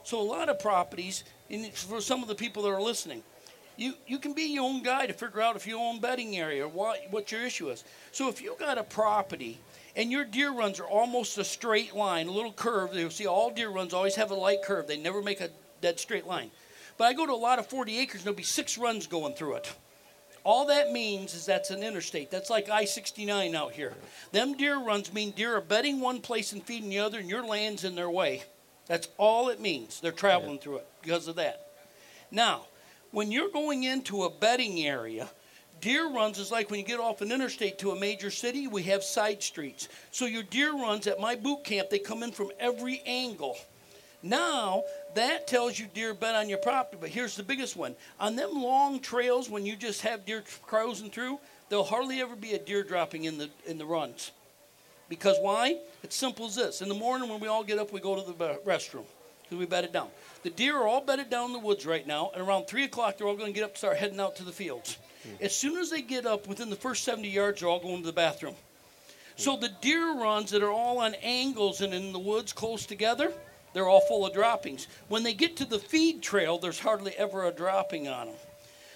So 0.04 0.20
a 0.20 0.22
lot 0.22 0.48
of 0.48 0.60
properties, 0.60 1.24
and 1.50 1.66
for 1.72 2.00
some 2.00 2.22
of 2.22 2.28
the 2.28 2.34
people 2.36 2.62
that 2.62 2.70
are 2.70 2.80
listening, 2.80 3.24
you, 3.76 3.94
you 4.06 4.20
can 4.20 4.32
be 4.32 4.42
your 4.42 4.64
own 4.64 4.84
guy 4.84 5.06
to 5.06 5.12
figure 5.12 5.40
out 5.40 5.56
if 5.56 5.66
you 5.66 5.76
own 5.76 5.98
bedding 5.98 6.36
area 6.36 6.64
or 6.64 6.68
what, 6.68 7.00
what 7.10 7.32
your 7.32 7.42
issue 7.42 7.70
is. 7.70 7.82
So 8.12 8.28
if 8.28 8.40
you 8.40 8.54
got 8.60 8.78
a 8.78 8.84
property 8.84 9.58
and 9.96 10.10
your 10.10 10.24
deer 10.24 10.52
runs 10.52 10.80
are 10.80 10.86
almost 10.86 11.38
a 11.38 11.44
straight 11.44 11.94
line, 11.94 12.28
a 12.28 12.32
little 12.32 12.52
curve. 12.52 12.94
You'll 12.94 13.10
see 13.10 13.26
all 13.26 13.50
deer 13.50 13.68
runs 13.68 13.92
always 13.92 14.16
have 14.16 14.30
a 14.30 14.34
light 14.34 14.62
curve. 14.62 14.86
They 14.86 14.96
never 14.96 15.22
make 15.22 15.40
a 15.40 15.50
dead 15.80 16.00
straight 16.00 16.26
line. 16.26 16.50
But 16.96 17.04
I 17.04 17.12
go 17.12 17.26
to 17.26 17.32
a 17.32 17.34
lot 17.34 17.58
of 17.58 17.66
40 17.66 17.98
acres, 17.98 18.20
and 18.20 18.24
there'll 18.24 18.36
be 18.36 18.42
six 18.42 18.78
runs 18.78 19.06
going 19.06 19.34
through 19.34 19.54
it. 19.54 19.72
All 20.44 20.66
that 20.66 20.90
means 20.90 21.34
is 21.34 21.46
that's 21.46 21.70
an 21.70 21.82
interstate. 21.82 22.30
That's 22.30 22.50
like 22.50 22.68
I 22.68 22.84
69 22.84 23.54
out 23.54 23.72
here. 23.72 23.94
Them 24.32 24.56
deer 24.56 24.78
runs 24.78 25.12
mean 25.12 25.30
deer 25.30 25.56
are 25.56 25.60
bedding 25.60 26.00
one 26.00 26.20
place 26.20 26.52
and 26.52 26.62
feeding 26.62 26.90
the 26.90 26.98
other, 26.98 27.18
and 27.18 27.28
your 27.28 27.46
land's 27.46 27.84
in 27.84 27.94
their 27.94 28.10
way. 28.10 28.42
That's 28.86 29.08
all 29.18 29.48
it 29.50 29.60
means. 29.60 30.00
They're 30.00 30.10
traveling 30.10 30.58
through 30.58 30.78
it 30.78 30.86
because 31.00 31.28
of 31.28 31.36
that. 31.36 31.68
Now, 32.30 32.66
when 33.12 33.30
you're 33.30 33.50
going 33.50 33.84
into 33.84 34.24
a 34.24 34.30
bedding 34.30 34.80
area, 34.80 35.28
deer 35.82 36.08
runs 36.08 36.38
is 36.38 36.50
like 36.50 36.70
when 36.70 36.80
you 36.80 36.86
get 36.86 37.00
off 37.00 37.20
an 37.20 37.30
interstate 37.30 37.78
to 37.80 37.90
a 37.90 37.98
major 37.98 38.30
city, 38.30 38.66
we 38.66 38.84
have 38.84 39.04
side 39.04 39.42
streets. 39.42 39.88
So 40.10 40.24
your 40.24 40.44
deer 40.44 40.72
runs 40.72 41.06
at 41.06 41.20
my 41.20 41.34
boot 41.34 41.64
camp, 41.64 41.90
they 41.90 41.98
come 41.98 42.22
in 42.22 42.32
from 42.32 42.50
every 42.58 43.02
angle. 43.04 43.58
Now, 44.22 44.84
that 45.14 45.48
tells 45.48 45.78
you 45.78 45.86
deer 45.92 46.14
bed 46.14 46.36
on 46.36 46.48
your 46.48 46.58
property, 46.58 46.96
but 47.00 47.10
here's 47.10 47.36
the 47.36 47.42
biggest 47.42 47.76
one. 47.76 47.96
On 48.20 48.36
them 48.36 48.54
long 48.54 49.00
trails, 49.00 49.50
when 49.50 49.66
you 49.66 49.74
just 49.74 50.02
have 50.02 50.24
deer 50.24 50.44
cruising 50.62 51.10
through, 51.10 51.40
there'll 51.68 51.84
hardly 51.84 52.20
ever 52.20 52.36
be 52.36 52.54
a 52.54 52.58
deer 52.58 52.84
dropping 52.84 53.24
in 53.24 53.36
the, 53.36 53.50
in 53.66 53.78
the 53.78 53.84
runs. 53.84 54.30
Because 55.08 55.36
why? 55.40 55.78
It's 56.04 56.16
simple 56.16 56.46
as 56.46 56.54
this. 56.54 56.80
In 56.80 56.88
the 56.88 56.94
morning 56.94 57.28
when 57.28 57.40
we 57.40 57.48
all 57.48 57.64
get 57.64 57.78
up, 57.78 57.92
we 57.92 58.00
go 58.00 58.14
to 58.14 58.32
the 58.32 58.60
restroom 58.64 59.04
because 59.42 59.58
we 59.58 59.66
bedded 59.66 59.92
down. 59.92 60.08
The 60.44 60.50
deer 60.50 60.76
are 60.76 60.86
all 60.86 61.00
bedded 61.00 61.28
down 61.28 61.46
in 61.46 61.52
the 61.52 61.58
woods 61.58 61.84
right 61.84 62.06
now, 62.06 62.30
and 62.32 62.46
around 62.46 62.68
3 62.68 62.84
o'clock, 62.84 63.18
they're 63.18 63.26
all 63.26 63.36
going 63.36 63.52
to 63.52 63.54
get 63.54 63.64
up 63.64 63.70
and 63.70 63.78
start 63.78 63.96
heading 63.96 64.20
out 64.20 64.36
to 64.36 64.44
the 64.44 64.52
fields. 64.52 64.96
Mm. 65.26 65.42
As 65.42 65.54
soon 65.54 65.78
as 65.78 65.90
they 65.90 66.02
get 66.02 66.26
up 66.26 66.46
within 66.46 66.70
the 66.70 66.76
first 66.76 67.04
70 67.04 67.28
yards, 67.28 67.60
they're 67.60 67.68
all 67.68 67.80
going 67.80 68.00
to 68.00 68.06
the 68.06 68.12
bathroom. 68.12 68.56
So 69.36 69.56
mm. 69.56 69.60
the 69.60 69.70
deer 69.80 70.14
runs 70.14 70.50
that 70.50 70.62
are 70.62 70.70
all 70.70 70.98
on 70.98 71.14
angles 71.22 71.80
and 71.80 71.94
in 71.94 72.12
the 72.12 72.18
woods 72.18 72.52
close 72.52 72.86
together, 72.86 73.32
they're 73.72 73.88
all 73.88 74.00
full 74.02 74.26
of 74.26 74.34
droppings. 74.34 74.86
When 75.08 75.22
they 75.22 75.34
get 75.34 75.56
to 75.56 75.64
the 75.64 75.78
feed 75.78 76.22
trail, 76.22 76.58
there's 76.58 76.80
hardly 76.80 77.12
ever 77.16 77.46
a 77.46 77.50
dropping 77.50 78.08
on 78.08 78.26
them. 78.26 78.36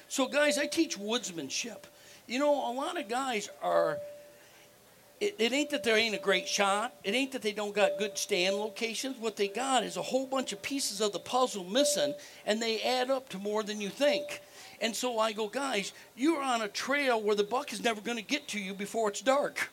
So, 0.08 0.26
guys, 0.26 0.58
I 0.58 0.66
teach 0.66 0.98
woodsmanship. 0.98 1.84
You 2.26 2.38
know, 2.38 2.52
a 2.52 2.72
lot 2.72 2.98
of 2.98 3.08
guys 3.08 3.48
are. 3.62 3.98
It, 5.18 5.36
it 5.38 5.52
ain't 5.54 5.70
that 5.70 5.82
there 5.82 5.96
ain't 5.96 6.14
a 6.14 6.18
great 6.18 6.46
shot. 6.46 6.94
It 7.02 7.14
ain't 7.14 7.32
that 7.32 7.40
they 7.40 7.52
don't 7.52 7.74
got 7.74 7.98
good 7.98 8.18
stand 8.18 8.56
locations. 8.56 9.16
What 9.16 9.36
they 9.36 9.48
got 9.48 9.82
is 9.82 9.96
a 9.96 10.02
whole 10.02 10.26
bunch 10.26 10.52
of 10.52 10.60
pieces 10.60 11.00
of 11.00 11.12
the 11.12 11.18
puzzle 11.18 11.64
missing, 11.64 12.14
and 12.44 12.60
they 12.60 12.82
add 12.82 13.10
up 13.10 13.30
to 13.30 13.38
more 13.38 13.62
than 13.62 13.80
you 13.80 13.88
think. 13.88 14.42
And 14.80 14.94
so 14.94 15.18
I 15.18 15.32
go, 15.32 15.48
guys, 15.48 15.92
you're 16.16 16.42
on 16.42 16.62
a 16.62 16.68
trail 16.68 17.20
where 17.20 17.34
the 17.34 17.44
buck 17.44 17.72
is 17.72 17.82
never 17.82 18.00
going 18.00 18.18
to 18.18 18.24
get 18.24 18.48
to 18.48 18.60
you 18.60 18.74
before 18.74 19.08
it's 19.08 19.20
dark. 19.20 19.70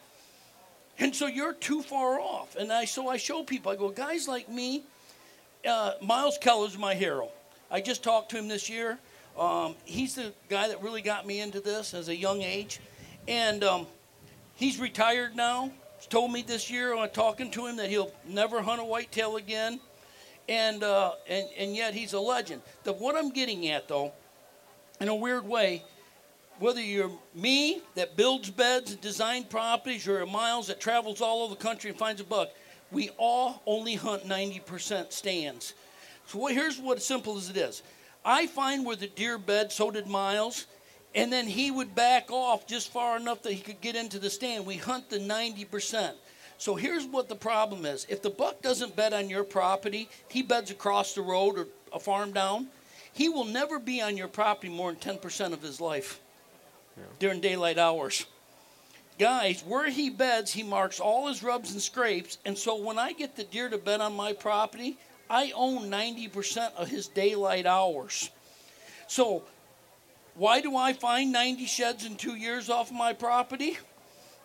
And 0.99 1.15
so 1.15 1.27
you're 1.27 1.53
too 1.53 1.81
far 1.81 2.19
off. 2.19 2.55
And 2.55 2.71
I 2.71 2.85
so 2.85 3.09
I 3.09 3.17
show 3.17 3.43
people, 3.43 3.71
I 3.71 3.75
go, 3.75 3.89
guys 3.89 4.27
like 4.27 4.47
me, 4.47 4.83
uh, 5.67 5.93
Myles 6.01 6.37
Keller's 6.39 6.77
my 6.77 6.93
hero. 6.93 7.29
I 7.71 7.81
just 7.81 8.03
talked 8.03 8.29
to 8.31 8.37
him 8.37 8.47
this 8.47 8.69
year. 8.69 8.99
Um, 9.37 9.75
he's 9.85 10.15
the 10.15 10.31
guy 10.49 10.67
that 10.67 10.81
really 10.83 11.01
got 11.01 11.25
me 11.25 11.39
into 11.39 11.59
this 11.59 11.93
as 11.93 12.09
a 12.09 12.15
young 12.15 12.41
age. 12.41 12.79
And 13.27 13.63
um, 13.63 13.87
he's 14.55 14.79
retired 14.79 15.35
now. 15.35 15.71
He's 15.97 16.07
told 16.07 16.31
me 16.31 16.43
this 16.43 16.69
year 16.69 16.95
on 16.95 17.09
talking 17.09 17.49
to 17.51 17.65
him 17.65 17.77
that 17.77 17.89
he'll 17.89 18.11
never 18.27 18.61
hunt 18.61 18.79
a 18.81 18.85
whitetail 18.85 19.37
again. 19.37 19.79
And, 20.47 20.83
uh, 20.83 21.13
and, 21.27 21.47
and 21.57 21.75
yet 21.75 21.93
he's 21.93 22.13
a 22.13 22.19
legend. 22.19 22.61
The, 22.83 22.93
what 22.93 23.15
I'm 23.15 23.31
getting 23.31 23.69
at, 23.69 23.87
though, 23.87 24.11
in 24.99 25.07
a 25.07 25.15
weird 25.15 25.47
way, 25.47 25.83
whether 26.59 26.81
you're 26.81 27.11
me 27.33 27.81
that 27.95 28.15
builds 28.15 28.49
beds 28.49 28.91
and 28.91 29.01
design 29.01 29.43
properties 29.43 30.07
or 30.07 30.25
Myles 30.25 30.67
that 30.67 30.79
travels 30.79 31.21
all 31.21 31.43
over 31.43 31.55
the 31.55 31.61
country 31.61 31.89
and 31.89 31.99
finds 31.99 32.21
a 32.21 32.23
buck, 32.23 32.49
we 32.91 33.09
all 33.17 33.61
only 33.65 33.95
hunt 33.95 34.27
90% 34.27 35.11
stands. 35.11 35.73
So 36.27 36.45
here's 36.45 36.79
what 36.79 37.01
simple 37.01 37.37
as 37.37 37.49
it 37.49 37.57
is. 37.57 37.81
I 38.23 38.47
find 38.47 38.85
where 38.85 38.95
the 38.95 39.07
deer 39.07 39.37
bed, 39.37 39.71
so 39.71 39.91
did 39.91 40.07
Myles, 40.07 40.67
and 41.15 41.33
then 41.33 41.47
he 41.47 41.71
would 41.71 41.95
back 41.95 42.31
off 42.31 42.65
just 42.65 42.91
far 42.91 43.17
enough 43.17 43.41
that 43.43 43.53
he 43.53 43.61
could 43.61 43.81
get 43.81 43.95
into 43.95 44.19
the 44.19 44.29
stand. 44.29 44.65
We 44.65 44.77
hunt 44.77 45.09
the 45.09 45.19
90%. 45.19 46.13
So 46.57 46.75
here's 46.75 47.05
what 47.05 47.27
the 47.27 47.35
problem 47.35 47.85
is. 47.85 48.05
If 48.09 48.21
the 48.21 48.29
buck 48.29 48.61
doesn't 48.61 48.95
bed 48.95 49.11
on 49.13 49.29
your 49.29 49.43
property, 49.43 50.07
he 50.29 50.41
beds 50.41 50.71
across 50.71 51.13
the 51.13 51.21
road 51.21 51.57
or 51.57 51.67
a 51.91 51.99
farm 51.99 52.31
down 52.31 52.67
he 53.13 53.29
will 53.29 53.45
never 53.45 53.79
be 53.79 54.01
on 54.01 54.17
your 54.17 54.27
property 54.27 54.69
more 54.69 54.91
than 54.91 55.17
10% 55.17 55.53
of 55.53 55.61
his 55.61 55.79
life 55.79 56.19
yeah. 56.97 57.03
during 57.19 57.39
daylight 57.39 57.77
hours. 57.77 58.25
Guys, 59.19 59.63
where 59.65 59.89
he 59.89 60.09
beds, 60.09 60.51
he 60.51 60.63
marks 60.63 60.99
all 60.99 61.27
his 61.27 61.43
rubs 61.43 61.71
and 61.71 61.81
scrapes. 61.81 62.39
And 62.45 62.57
so 62.57 62.75
when 62.75 62.97
I 62.97 63.13
get 63.13 63.35
the 63.35 63.43
deer 63.43 63.69
to 63.69 63.77
bed 63.77 64.01
on 64.01 64.15
my 64.15 64.33
property, 64.33 64.97
I 65.29 65.51
own 65.55 65.89
90% 65.89 66.73
of 66.75 66.89
his 66.89 67.07
daylight 67.07 67.65
hours. 67.65 68.31
So, 69.07 69.43
why 70.35 70.61
do 70.61 70.75
I 70.75 70.93
find 70.93 71.31
90 71.31 71.65
sheds 71.65 72.05
in 72.05 72.15
two 72.15 72.35
years 72.35 72.69
off 72.69 72.91
my 72.91 73.13
property? 73.13 73.77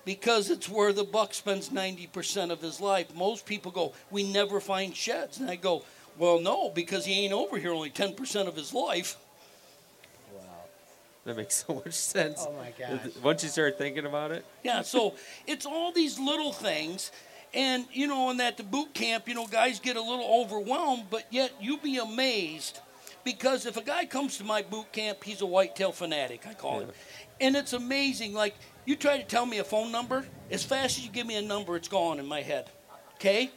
Because 0.05 0.51
it's 0.51 0.69
where 0.69 0.93
the 0.93 1.05
buck 1.05 1.33
spends 1.33 1.71
90% 1.71 2.51
of 2.51 2.61
his 2.61 2.81
life. 2.81 3.15
Most 3.15 3.47
people 3.47 3.73
go, 3.73 3.95
We 4.11 4.31
never 4.31 4.61
find 4.61 4.95
sheds. 4.95 5.39
And 5.39 5.51
I 5.51 5.57
go, 5.57 5.85
well, 6.19 6.41
no, 6.41 6.71
because 6.71 7.05
he 7.05 7.25
ain't 7.25 7.33
over 7.33 7.59
here 7.59 7.73
only 7.73 7.91
10% 7.91 8.47
of 8.47 8.57
his 8.57 8.75
life. 8.75 9.17
Wow. 10.35 10.43
That 11.25 11.37
makes 11.37 11.65
so 11.67 11.75
much 11.75 11.95
sense. 11.95 12.45
Oh, 12.47 12.53
my 12.53 12.73
gosh. 12.79 13.01
Once 13.23 13.43
you 13.43 13.49
start 13.49 13.79
thinking 13.79 14.07
about 14.07 14.31
it. 14.31 14.45
Yeah, 14.63 14.83
so 14.83 15.15
it's 15.47 15.67
all 15.67 15.93
these 15.93 16.19
little 16.19 16.53
things. 16.53 17.13
And, 17.55 17.87
you 17.93 18.07
know, 18.07 18.31
in 18.31 18.39
that 18.39 18.57
the 18.57 18.63
boot 18.63 18.93
camp, 18.95 19.29
you 19.29 19.35
know, 19.35 19.47
guys 19.47 19.81
get 19.81 19.97
a 19.97 20.03
little 20.03 20.43
overwhelmed, 20.43 21.05
but 21.11 21.27
yet 21.31 21.53
you 21.61 21.79
be 21.79 21.97
amazed 21.97 22.81
because 23.25 23.67
if 23.67 23.77
a 23.77 23.83
guy 23.83 24.07
comes 24.07 24.39
to 24.39 24.45
my 24.45 24.63
boot 24.63 24.91
camp, 24.93 25.25
he's 25.25 25.41
a 25.41 25.47
whitetail 25.47 25.93
fanatic, 25.93 26.47
I 26.47 26.55
call 26.55 26.81
yeah. 26.81 26.87
him. 26.87 26.93
And 27.41 27.57
it's 27.57 27.73
amazing. 27.73 28.35
Like, 28.35 28.55
you 28.85 28.97
try 28.97 29.19
to 29.19 29.25
tell 29.25 29.47
me 29.47 29.59
a 29.59 29.65
phone 29.65 29.93
number, 29.93 30.27
as 30.51 30.65
fast 30.65 30.99
as 30.99 31.05
you 31.05 31.11
give 31.11 31.27
me 31.27 31.37
a 31.37 31.43
number, 31.43 31.77
it's 31.77 31.89
gone 31.89 32.19
in 32.19 32.27
my 32.27 32.43
head. 32.43 32.71
Okay? 33.17 33.51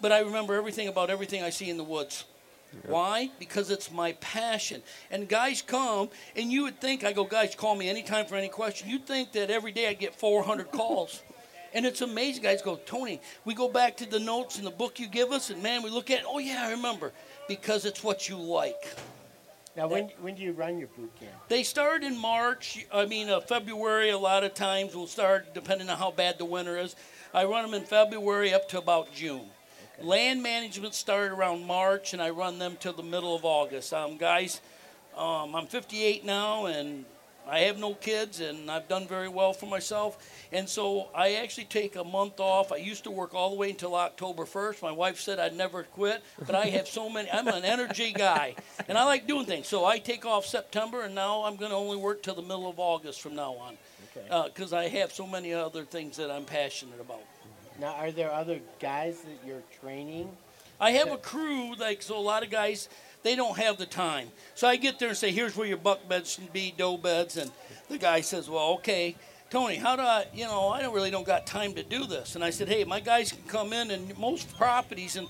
But 0.00 0.12
I 0.12 0.20
remember 0.20 0.54
everything 0.54 0.88
about 0.88 1.10
everything 1.10 1.42
I 1.42 1.50
see 1.50 1.70
in 1.70 1.76
the 1.76 1.84
woods. 1.84 2.24
Yep. 2.72 2.88
Why? 2.88 3.30
Because 3.38 3.70
it's 3.70 3.90
my 3.90 4.12
passion. 4.14 4.82
And 5.10 5.28
guys 5.28 5.62
come, 5.62 6.08
and 6.36 6.50
you 6.50 6.64
would 6.64 6.80
think, 6.80 7.04
I 7.04 7.12
go, 7.12 7.24
guys, 7.24 7.54
call 7.54 7.76
me 7.76 7.88
anytime 7.88 8.26
for 8.26 8.36
any 8.36 8.48
question. 8.48 8.88
You'd 8.88 9.06
think 9.06 9.32
that 9.32 9.50
every 9.50 9.72
day 9.72 9.88
I 9.88 9.94
get 9.94 10.14
400 10.14 10.70
calls. 10.70 11.22
And 11.76 11.84
it's 11.84 12.02
amazing. 12.02 12.44
Guys 12.44 12.62
go, 12.62 12.76
Tony, 12.86 13.20
we 13.44 13.52
go 13.52 13.68
back 13.68 13.96
to 13.96 14.08
the 14.08 14.20
notes 14.20 14.60
in 14.60 14.64
the 14.64 14.70
book 14.70 15.00
you 15.00 15.08
give 15.08 15.32
us, 15.32 15.50
and 15.50 15.60
man, 15.60 15.82
we 15.82 15.90
look 15.90 16.08
at 16.08 16.20
it. 16.20 16.24
Oh, 16.24 16.38
yeah, 16.38 16.68
I 16.68 16.70
remember. 16.70 17.12
Because 17.48 17.84
it's 17.84 18.04
what 18.04 18.28
you 18.28 18.36
like. 18.36 18.94
Now, 19.76 19.88
when 19.88 20.10
when 20.20 20.36
do 20.36 20.42
you 20.42 20.52
run 20.52 20.78
your 20.78 20.86
boot 20.96 21.10
camp? 21.18 21.32
They 21.48 21.64
start 21.64 22.04
in 22.04 22.16
March. 22.16 22.86
I 22.92 23.06
mean, 23.06 23.28
uh, 23.28 23.40
February. 23.40 24.10
A 24.10 24.18
lot 24.18 24.44
of 24.44 24.54
times 24.54 24.94
will 24.94 25.08
start 25.08 25.52
depending 25.52 25.90
on 25.90 25.98
how 25.98 26.12
bad 26.12 26.38
the 26.38 26.44
winter 26.44 26.78
is. 26.78 26.94
I 27.32 27.44
run 27.44 27.64
them 27.64 27.74
in 27.74 27.84
February 27.84 28.54
up 28.54 28.68
to 28.68 28.78
about 28.78 29.12
June. 29.12 29.50
Land 30.02 30.42
management 30.42 30.94
started 30.94 31.32
around 31.32 31.66
March, 31.66 32.12
and 32.12 32.20
I 32.22 32.30
run 32.30 32.58
them 32.58 32.76
till 32.78 32.92
the 32.92 33.02
middle 33.02 33.34
of 33.34 33.44
August. 33.44 33.92
Um, 33.92 34.16
guys, 34.16 34.60
um, 35.16 35.54
I'm 35.54 35.66
58 35.66 36.24
now, 36.24 36.66
and 36.66 37.04
I 37.48 37.60
have 37.60 37.78
no 37.78 37.94
kids, 37.94 38.40
and 38.40 38.70
I've 38.70 38.88
done 38.88 39.06
very 39.06 39.28
well 39.28 39.52
for 39.52 39.66
myself. 39.66 40.18
And 40.50 40.68
so 40.68 41.08
I 41.14 41.34
actually 41.34 41.66
take 41.66 41.94
a 41.94 42.02
month 42.02 42.40
off. 42.40 42.72
I 42.72 42.76
used 42.76 43.04
to 43.04 43.10
work 43.10 43.34
all 43.34 43.50
the 43.50 43.56
way 43.56 43.70
until 43.70 43.94
October 43.94 44.44
1st. 44.44 44.82
My 44.82 44.90
wife 44.90 45.20
said 45.20 45.38
I'd 45.38 45.54
never 45.54 45.84
quit, 45.84 46.22
but 46.44 46.54
I 46.56 46.66
have 46.66 46.88
so 46.88 47.08
many. 47.10 47.30
I'm 47.30 47.46
an 47.46 47.64
energy 47.64 48.12
guy, 48.12 48.56
and 48.88 48.98
I 48.98 49.04
like 49.04 49.28
doing 49.28 49.46
things. 49.46 49.68
So 49.68 49.84
I 49.84 49.98
take 49.98 50.26
off 50.26 50.44
September, 50.44 51.02
and 51.02 51.14
now 51.14 51.44
I'm 51.44 51.56
going 51.56 51.70
to 51.70 51.76
only 51.76 51.96
work 51.98 52.22
till 52.22 52.34
the 52.34 52.42
middle 52.42 52.68
of 52.68 52.80
August 52.80 53.20
from 53.20 53.36
now 53.36 53.54
on, 53.54 53.76
Okay. 54.16 54.48
because 54.48 54.72
I 54.72 54.88
have 54.88 55.12
so 55.12 55.26
many 55.26 55.52
other 55.52 55.84
things 55.84 56.16
that 56.16 56.32
I'm 56.32 56.44
passionate 56.44 57.00
about. 57.00 57.20
Now, 57.80 57.94
are 57.94 58.10
there 58.10 58.32
other 58.32 58.60
guys 58.80 59.20
that 59.20 59.46
you're 59.46 59.62
training? 59.80 60.30
I 60.80 60.92
have 60.92 61.10
a 61.10 61.16
crew, 61.16 61.74
like, 61.76 62.02
so 62.02 62.16
a 62.16 62.20
lot 62.20 62.42
of 62.42 62.50
guys, 62.50 62.88
they 63.22 63.36
don't 63.36 63.56
have 63.58 63.78
the 63.78 63.86
time. 63.86 64.28
So 64.54 64.68
I 64.68 64.76
get 64.76 64.98
there 64.98 65.08
and 65.08 65.16
say, 65.16 65.30
here's 65.30 65.56
where 65.56 65.66
your 65.66 65.76
buck 65.76 66.08
beds 66.08 66.32
should 66.32 66.52
be, 66.52 66.74
doe 66.76 66.96
beds. 66.96 67.36
And 67.36 67.50
the 67.88 67.98
guy 67.98 68.20
says, 68.20 68.48
well, 68.48 68.74
okay, 68.74 69.16
Tony, 69.50 69.76
how 69.76 69.96
do 69.96 70.02
I, 70.02 70.26
you 70.34 70.44
know, 70.44 70.68
I 70.68 70.82
don't 70.82 70.94
really 70.94 71.10
don't 71.10 71.26
got 71.26 71.46
time 71.46 71.74
to 71.74 71.82
do 71.82 72.06
this. 72.06 72.34
And 72.34 72.44
I 72.44 72.50
said, 72.50 72.68
hey, 72.68 72.84
my 72.84 73.00
guys 73.00 73.32
can 73.32 73.44
come 73.44 73.72
in 73.72 73.90
and 73.90 74.16
most 74.18 74.56
properties 74.56 75.16
and 75.16 75.28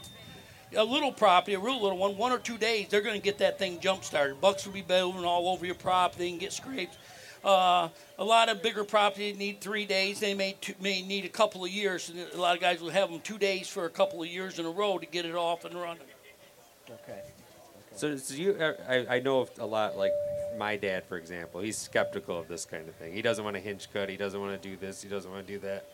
a 0.76 0.84
little 0.84 1.12
property, 1.12 1.54
a 1.54 1.58
real 1.58 1.80
little 1.80 1.98
one, 1.98 2.16
one 2.16 2.32
or 2.32 2.38
two 2.38 2.58
days, 2.58 2.88
they're 2.88 3.00
going 3.00 3.18
to 3.18 3.22
get 3.22 3.38
that 3.38 3.58
thing 3.58 3.78
jump 3.80 4.04
started. 4.04 4.40
Bucks 4.40 4.66
will 4.66 4.72
be 4.72 4.82
building 4.82 5.24
all 5.24 5.48
over 5.48 5.64
your 5.64 5.74
property 5.74 6.30
and 6.30 6.40
get 6.40 6.52
scrapes. 6.52 6.96
Uh, 7.44 7.88
a 8.18 8.24
lot 8.24 8.48
of 8.48 8.62
bigger 8.62 8.84
properties 8.84 9.36
need 9.36 9.60
three 9.60 9.84
days. 9.84 10.18
They 10.18 10.34
may 10.34 10.56
two, 10.60 10.74
may 10.80 11.02
need 11.02 11.24
a 11.24 11.28
couple 11.28 11.64
of 11.64 11.70
years. 11.70 12.08
And 12.08 12.18
a 12.32 12.40
lot 12.40 12.56
of 12.56 12.62
guys 12.62 12.80
will 12.80 12.90
have 12.90 13.10
them 13.10 13.20
two 13.20 13.38
days 13.38 13.68
for 13.68 13.84
a 13.84 13.90
couple 13.90 14.22
of 14.22 14.28
years 14.28 14.58
in 14.58 14.64
a 14.64 14.70
row 14.70 14.98
to 14.98 15.06
get 15.06 15.26
it 15.26 15.34
off 15.34 15.64
and 15.64 15.74
running. 15.74 16.02
Okay. 16.90 17.20
So, 17.94 18.16
so 18.16 18.34
you, 18.34 18.52
uh, 18.52 18.72
I, 18.88 19.16
I 19.16 19.20
know 19.20 19.40
of 19.40 19.50
a 19.58 19.66
lot, 19.66 19.96
like 19.96 20.12
my 20.58 20.76
dad, 20.76 21.04
for 21.04 21.16
example, 21.16 21.60
he's 21.60 21.76
skeptical 21.76 22.38
of 22.38 22.48
this 22.48 22.64
kind 22.64 22.88
of 22.88 22.94
thing. 22.96 23.12
He 23.12 23.22
doesn't 23.22 23.44
want 23.44 23.56
to 23.56 23.60
hinge 23.60 23.88
cut. 23.92 24.08
He 24.08 24.16
doesn't 24.16 24.40
want 24.40 24.60
to 24.60 24.68
do 24.68 24.76
this. 24.76 25.02
He 25.02 25.08
doesn't 25.08 25.30
want 25.30 25.46
to 25.46 25.52
do 25.52 25.58
that. 25.60 25.84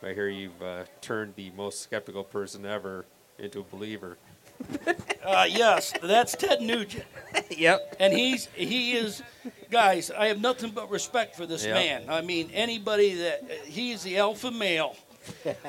But 0.00 0.10
I 0.10 0.14
hear 0.14 0.28
you've 0.28 0.62
uh, 0.62 0.84
turned 1.00 1.34
the 1.36 1.50
most 1.56 1.80
skeptical 1.82 2.22
person 2.22 2.66
ever 2.66 3.04
into 3.38 3.60
a 3.60 3.64
believer. 3.64 4.18
Uh, 5.24 5.44
yes, 5.46 5.92
that's 6.02 6.34
Ted 6.34 6.62
Nugent, 6.62 7.04
Yep. 7.50 7.96
and 8.00 8.14
he's 8.14 8.46
he 8.54 8.92
is, 8.92 9.22
guys. 9.70 10.10
I 10.10 10.28
have 10.28 10.40
nothing 10.40 10.70
but 10.70 10.90
respect 10.90 11.36
for 11.36 11.44
this 11.44 11.66
Yep. 11.66 11.74
man. 11.74 12.04
I 12.08 12.22
mean, 12.22 12.50
anybody 12.54 13.14
that 13.16 13.50
he 13.66 13.92
is 13.92 14.02
the 14.02 14.16
alpha 14.16 14.50
male. 14.50 14.96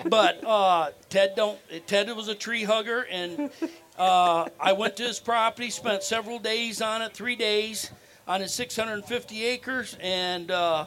But 0.05 0.41
uh, 0.45 0.91
Ted 1.09 1.33
don't. 1.35 1.59
Ted 1.87 2.09
was 2.15 2.29
a 2.29 2.35
tree 2.35 2.63
hugger, 2.63 3.01
and 3.11 3.49
uh, 3.97 4.47
I 4.57 4.71
went 4.71 4.95
to 4.97 5.03
his 5.03 5.19
property, 5.19 5.69
spent 5.69 6.03
several 6.03 6.39
days 6.39 6.81
on 6.81 7.01
it, 7.01 7.13
three 7.13 7.35
days 7.35 7.91
on 8.29 8.39
his 8.39 8.53
650 8.53 9.45
acres, 9.45 9.97
and 9.99 10.51
uh, 10.51 10.85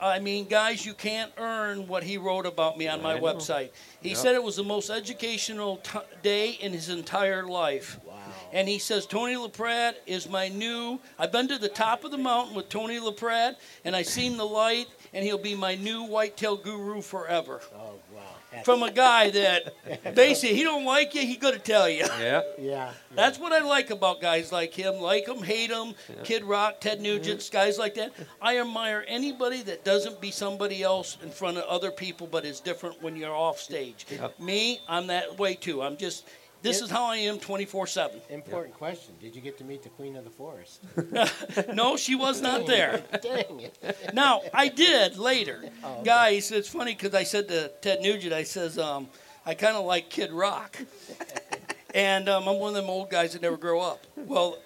I 0.00 0.18
mean, 0.18 0.46
guys, 0.46 0.84
you 0.84 0.94
can't 0.94 1.32
earn 1.38 1.86
what 1.88 2.02
he 2.04 2.18
wrote 2.18 2.46
about 2.46 2.76
me 2.78 2.88
on 2.88 3.02
my 3.02 3.18
website. 3.18 3.70
He 4.00 4.10
Yep. 4.10 4.18
said 4.18 4.34
it 4.34 4.42
was 4.42 4.56
the 4.56 4.64
most 4.64 4.90
educational 4.90 5.78
t- 5.78 5.98
day 6.22 6.50
in 6.50 6.72
his 6.72 6.88
entire 6.88 7.44
life. 7.46 7.98
Wow. 8.04 8.14
And 8.52 8.68
he 8.68 8.78
says, 8.78 9.06
Tony 9.06 9.34
LaPratt 9.34 9.94
is 10.06 10.28
my 10.28 10.48
new. 10.48 11.00
I've 11.18 11.32
been 11.32 11.48
to 11.48 11.58
the 11.58 11.68
top 11.68 12.04
of 12.04 12.10
the 12.10 12.18
mountain 12.18 12.54
with 12.54 12.68
Tony 12.68 12.98
LaPratt, 13.00 13.56
and 13.84 13.96
I 13.96 14.02
seen 14.02 14.36
the 14.36 14.46
light, 14.46 14.86
and 15.12 15.24
he'll 15.24 15.38
be 15.38 15.54
my 15.54 15.74
new 15.74 16.04
whitetail 16.04 16.56
guru 16.56 17.00
forever. 17.00 17.60
Oh 17.76 17.93
From 18.62 18.82
a 18.82 18.90
guy 18.90 19.30
that 19.30 19.74
basically 20.14 20.56
he 20.56 20.62
don't 20.62 20.84
like 20.84 21.14
you, 21.14 21.22
he 21.22 21.36
gonna 21.36 21.58
tell 21.58 21.88
you. 21.88 22.06
Yeah. 22.20 22.42
yeah. 22.58 22.92
That's 23.14 23.38
what 23.38 23.52
I 23.52 23.60
like 23.60 23.90
about 23.90 24.20
guys 24.20 24.52
like 24.52 24.74
him. 24.74 24.96
Like 24.96 25.26
him, 25.26 25.42
hate 25.42 25.70
him. 25.70 25.94
Kid 26.24 26.44
Rock, 26.44 26.80
Ted 26.80 26.98
mm-hmm. 26.98 27.04
Nugent, 27.04 27.48
guys 27.52 27.78
like 27.78 27.94
that. 27.94 28.12
I 28.40 28.58
admire 28.58 29.04
anybody 29.08 29.62
that 29.62 29.84
doesn't 29.84 30.20
be 30.20 30.30
somebody 30.30 30.82
else 30.82 31.16
in 31.22 31.30
front 31.30 31.58
of 31.58 31.64
other 31.64 31.90
people, 31.90 32.26
but 32.26 32.44
is 32.44 32.60
different 32.60 33.02
when 33.02 33.16
you're 33.16 33.34
off 33.34 33.58
stage. 33.58 34.06
Me, 34.38 34.80
I'm 34.88 35.06
that 35.08 35.38
way 35.38 35.54
too. 35.54 35.82
I'm 35.82 35.96
just. 35.96 36.24
This 36.64 36.80
is 36.80 36.90
how 36.90 37.04
I 37.04 37.16
am 37.18 37.38
24 37.38 37.86
7. 37.86 38.20
Important 38.30 38.74
question. 38.74 39.14
Did 39.20 39.36
you 39.36 39.42
get 39.42 39.58
to 39.58 39.64
meet 39.64 39.82
the 39.82 39.90
queen 39.90 40.16
of 40.16 40.24
the 40.24 40.30
forest? 40.30 40.82
No, 41.74 41.96
she 41.98 42.14
was 42.14 42.40
not 42.40 42.66
there. 42.74 43.02
Dang 43.22 43.60
it. 43.60 43.76
Now 44.14 44.40
I 44.52 44.68
did 44.68 45.18
later, 45.18 45.62
Oh, 45.84 45.96
okay. 45.96 46.04
guys. 46.04 46.50
It's 46.50 46.68
funny 46.68 46.94
because 46.94 47.14
I 47.14 47.22
said 47.24 47.48
to 47.48 47.68
Ted 47.82 48.00
Nugent, 48.00 48.32
I 48.32 48.44
says, 48.44 48.78
um, 48.78 49.08
I 49.44 49.52
kind 49.54 49.76
of 49.76 49.84
like 49.84 50.08
Kid 50.08 50.32
Rock, 50.32 50.78
and 51.94 52.28
um, 52.30 52.48
I'm 52.48 52.58
one 52.58 52.70
of 52.70 52.74
them 52.76 52.88
old 52.88 53.10
guys 53.10 53.34
that 53.34 53.42
never 53.42 53.58
grow 53.58 53.80
up. 53.80 54.06
Well, 54.16 54.58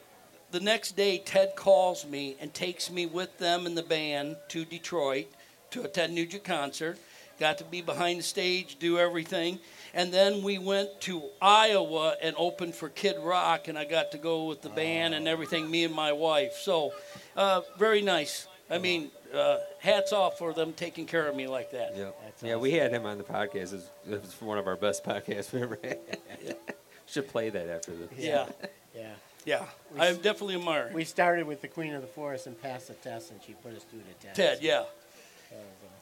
the 0.53 0.61
next 0.61 0.97
day, 0.97 1.19
Ted 1.19 1.57
calls 1.57 2.07
me 2.07 2.37
and 2.41 2.55
takes 2.55 2.91
me 2.91 3.07
with 3.07 3.37
them 3.39 3.67
in 3.67 3.75
the 3.75 3.83
band 3.83 4.37
to 4.49 4.65
Detroit 4.65 5.27
to 5.73 5.83
a 5.83 5.89
Ted 5.89 6.13
Nugent 6.13 6.45
concert. 6.45 6.97
Got 7.41 7.59
to 7.59 7.65
be 7.65 7.83
behind 7.83 8.21
the 8.21 8.23
stage, 8.25 8.79
do 8.79 8.99
everything. 8.99 9.59
And 9.95 10.13
then 10.13 10.43
we 10.43 10.59
went 10.59 11.01
to 11.03 11.23
Iowa 11.41 12.17
and 12.23 12.35
opened 12.39 12.75
for 12.75 12.89
Kid 12.89 13.17
Rock, 13.21 13.69
and 13.69 13.79
I 13.79 13.85
got 13.85 14.13
to 14.13 14.19
go 14.19 14.45
with 14.45 14.63
the 14.63 14.69
band 14.69 15.15
and 15.15 15.27
everything, 15.27 15.71
me 15.71 15.85
and 15.85 15.95
my 15.95 16.13
wife. 16.13 16.55
So, 16.55 16.93
uh, 17.37 17.63
very 17.79 18.03
nice. 18.03 18.47
I 18.71 18.79
mean, 18.79 19.11
uh, 19.35 19.59
hats 19.81 20.13
off 20.13 20.39
for 20.39 20.53
them 20.53 20.73
taking 20.75 21.07
care 21.07 21.27
of 21.27 21.35
me 21.35 21.47
like 21.47 21.71
that. 21.71 21.97
Yep. 21.97 22.21
That's 22.23 22.43
yeah, 22.43 22.57
we 22.57 22.73
had 22.73 22.93
him 22.93 23.07
on 23.07 23.17
the 23.19 23.25
podcast. 23.25 23.73
It 23.73 23.73
was, 23.73 23.91
it 24.11 24.21
was 24.23 24.37
one 24.41 24.59
of 24.59 24.67
our 24.67 24.77
best 24.77 25.05
podcasts 25.05 25.53
we 25.53 25.63
ever 25.63 25.79
had. 25.83 25.99
Should 27.07 27.29
play 27.29 27.49
that 27.49 27.69
after 27.69 27.93
this. 27.93 28.11
Yeah, 28.19 28.47
Yeah. 28.95 29.13
yeah. 29.47 29.65
I 29.99 30.13
definitely 30.13 30.57
admire 30.57 30.91
We 30.93 31.05
started 31.05 31.47
with 31.47 31.63
the 31.63 31.69
queen 31.69 31.95
of 31.95 32.03
the 32.03 32.09
forest 32.09 32.47
and 32.47 32.61
passed 32.61 32.89
the 32.89 32.95
test, 32.95 33.31
and 33.31 33.41
she 33.43 33.55
put 33.55 33.75
us 33.75 33.85
through 33.85 34.01
the 34.01 34.27
test. 34.27 34.37
Ted. 34.37 34.59
Yeah. 34.61 34.85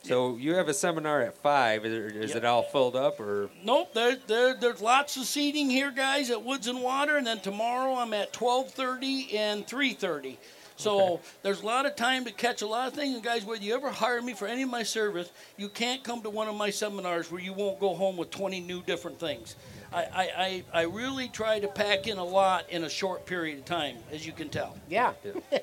So 0.02 0.36
you 0.36 0.54
have 0.54 0.68
a 0.68 0.74
seminar 0.74 1.22
at 1.22 1.36
five. 1.38 1.84
Is, 1.84 1.92
it- 2.14 2.22
is 2.22 2.28
Yep. 2.30 2.38
it 2.38 2.44
all 2.44 2.62
filled 2.62 2.94
up 2.94 3.18
or? 3.18 3.50
Nope, 3.64 3.92
there, 3.92 4.16
there, 4.28 4.54
there's 4.54 4.80
lots 4.80 5.16
of 5.16 5.24
seating 5.24 5.68
here, 5.68 5.90
guys, 5.90 6.30
at 6.30 6.44
Woods 6.44 6.68
and 6.68 6.80
Water, 6.80 7.16
and 7.16 7.26
then 7.26 7.40
tomorrow 7.40 7.94
I'm 7.96 8.12
at 8.12 8.32
12:30 8.32 9.34
and 9.34 9.66
3:30. 9.66 10.36
So 10.78 11.20
there's 11.42 11.62
a 11.62 11.66
lot 11.66 11.86
of 11.86 11.96
time 11.96 12.24
to 12.26 12.30
catch 12.32 12.60
a 12.62 12.66
lot 12.66 12.86
of 12.86 12.92
things. 12.94 13.14
And 13.14 13.24
guys, 13.24 13.44
whether 13.46 13.64
you 13.64 13.74
ever 13.74 13.90
hire 13.90 14.20
me 14.20 14.34
for 14.34 14.46
any 14.46 14.62
of 14.62 14.68
my 14.68 14.82
service, 14.82 15.30
you 15.56 15.70
can't 15.70 16.04
come 16.04 16.20
to 16.22 16.28
one 16.30 16.48
of 16.48 16.54
my 16.54 16.68
seminars 16.68 17.32
where 17.32 17.40
you 17.40 17.54
won't 17.54 17.80
go 17.80 17.94
home 17.94 18.18
with 18.18 18.30
20 18.30 18.60
new 18.60 18.82
different 18.82 19.18
things. 19.18 19.56
I, 19.90 20.02
I, 20.04 20.30
I, 20.36 20.64
I 20.74 20.82
really 20.82 21.28
try 21.28 21.58
to 21.60 21.66
pack 21.68 22.06
in 22.08 22.18
a 22.18 22.24
lot 22.24 22.68
in 22.68 22.84
a 22.84 22.90
short 22.90 23.24
period 23.24 23.58
of 23.58 23.64
time, 23.64 23.96
as 24.12 24.26
you 24.26 24.32
can 24.34 24.50
tell. 24.50 24.76
Yeah. 24.88 25.14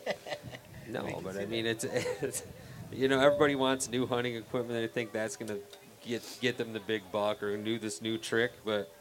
No, 0.89 1.21
but 1.23 1.37
I 1.37 1.45
mean 1.45 1.65
it's, 1.65 1.83
it's 2.21 2.43
you 2.95 3.07
know 3.07 3.19
everybody 3.19 3.55
wants 3.55 3.89
new 3.89 4.05
hunting 4.05 4.35
equipment. 4.35 4.79
They 4.79 4.87
think 4.87 5.11
that's 5.11 5.35
gonna 5.35 5.57
get 6.05 6.23
get 6.41 6.57
them 6.57 6.73
the 6.73 6.79
big 6.79 7.03
buck 7.11 7.41
or 7.43 7.55
do 7.57 7.79
this 7.79 8.01
new 8.01 8.17
trick. 8.17 8.51
But 8.65 8.91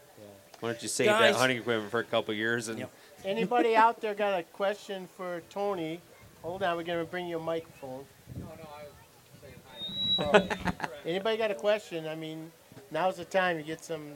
why 0.60 0.70
don't 0.72 0.82
you 0.82 0.88
save 0.88 1.08
Guys- 1.08 1.34
that 1.34 1.40
hunting 1.40 1.58
equipment 1.58 1.90
for 1.90 2.00
a 2.00 2.04
couple 2.04 2.34
years 2.34 2.68
and 2.68 2.78
Yep. 2.80 2.90
Anybody 3.24 3.76
out 3.76 4.00
there 4.00 4.14
got 4.14 4.38
a 4.38 4.42
question 4.42 5.08
for 5.16 5.42
Tony? 5.48 6.00
Hold 6.42 6.62
on, 6.64 6.76
we're 6.76 6.82
gonna 6.82 7.04
bring 7.04 7.26
you 7.28 7.38
a 7.38 7.42
microphone. 7.42 8.04
No, 8.36 8.46
no, 8.46 8.52
I 8.52 8.82
was 8.84 10.30
saying 10.30 10.48
hi. 10.48 10.58
Oh. 10.74 10.88
Anybody 11.08 11.36
got 11.36 11.50
a 11.52 11.54
question? 11.54 12.08
I 12.08 12.16
mean, 12.16 12.50
now's 12.90 13.16
the 13.18 13.24
time 13.24 13.58
to 13.58 13.62
get 13.62 13.84
some, 13.84 14.12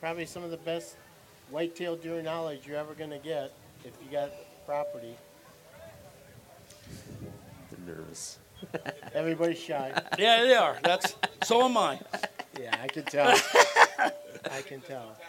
probably 0.00 0.26
some 0.26 0.44
of 0.44 0.50
the 0.50 0.58
best 0.58 0.96
whitetail 1.50 1.96
deer 1.96 2.20
knowledge 2.20 2.66
you're 2.66 2.76
ever 2.76 2.92
gonna 2.94 3.18
get 3.18 3.52
if 3.84 3.92
you 4.04 4.10
got 4.12 4.30
property. 4.66 5.16
they're 7.70 7.96
nervous. 7.96 8.38
Everybody's 9.14 9.58
shy. 9.58 9.92
Yeah, 10.18 10.42
they 10.42 10.54
are. 10.54 10.78
That's 10.82 11.14
so 11.44 11.62
am 11.64 11.76
I. 11.76 11.98
Yeah, 12.60 12.76
I 12.82 12.86
can 12.88 13.04
tell. 13.04 13.28
I 14.50 14.62
can 14.62 14.80
tell. 14.80 15.16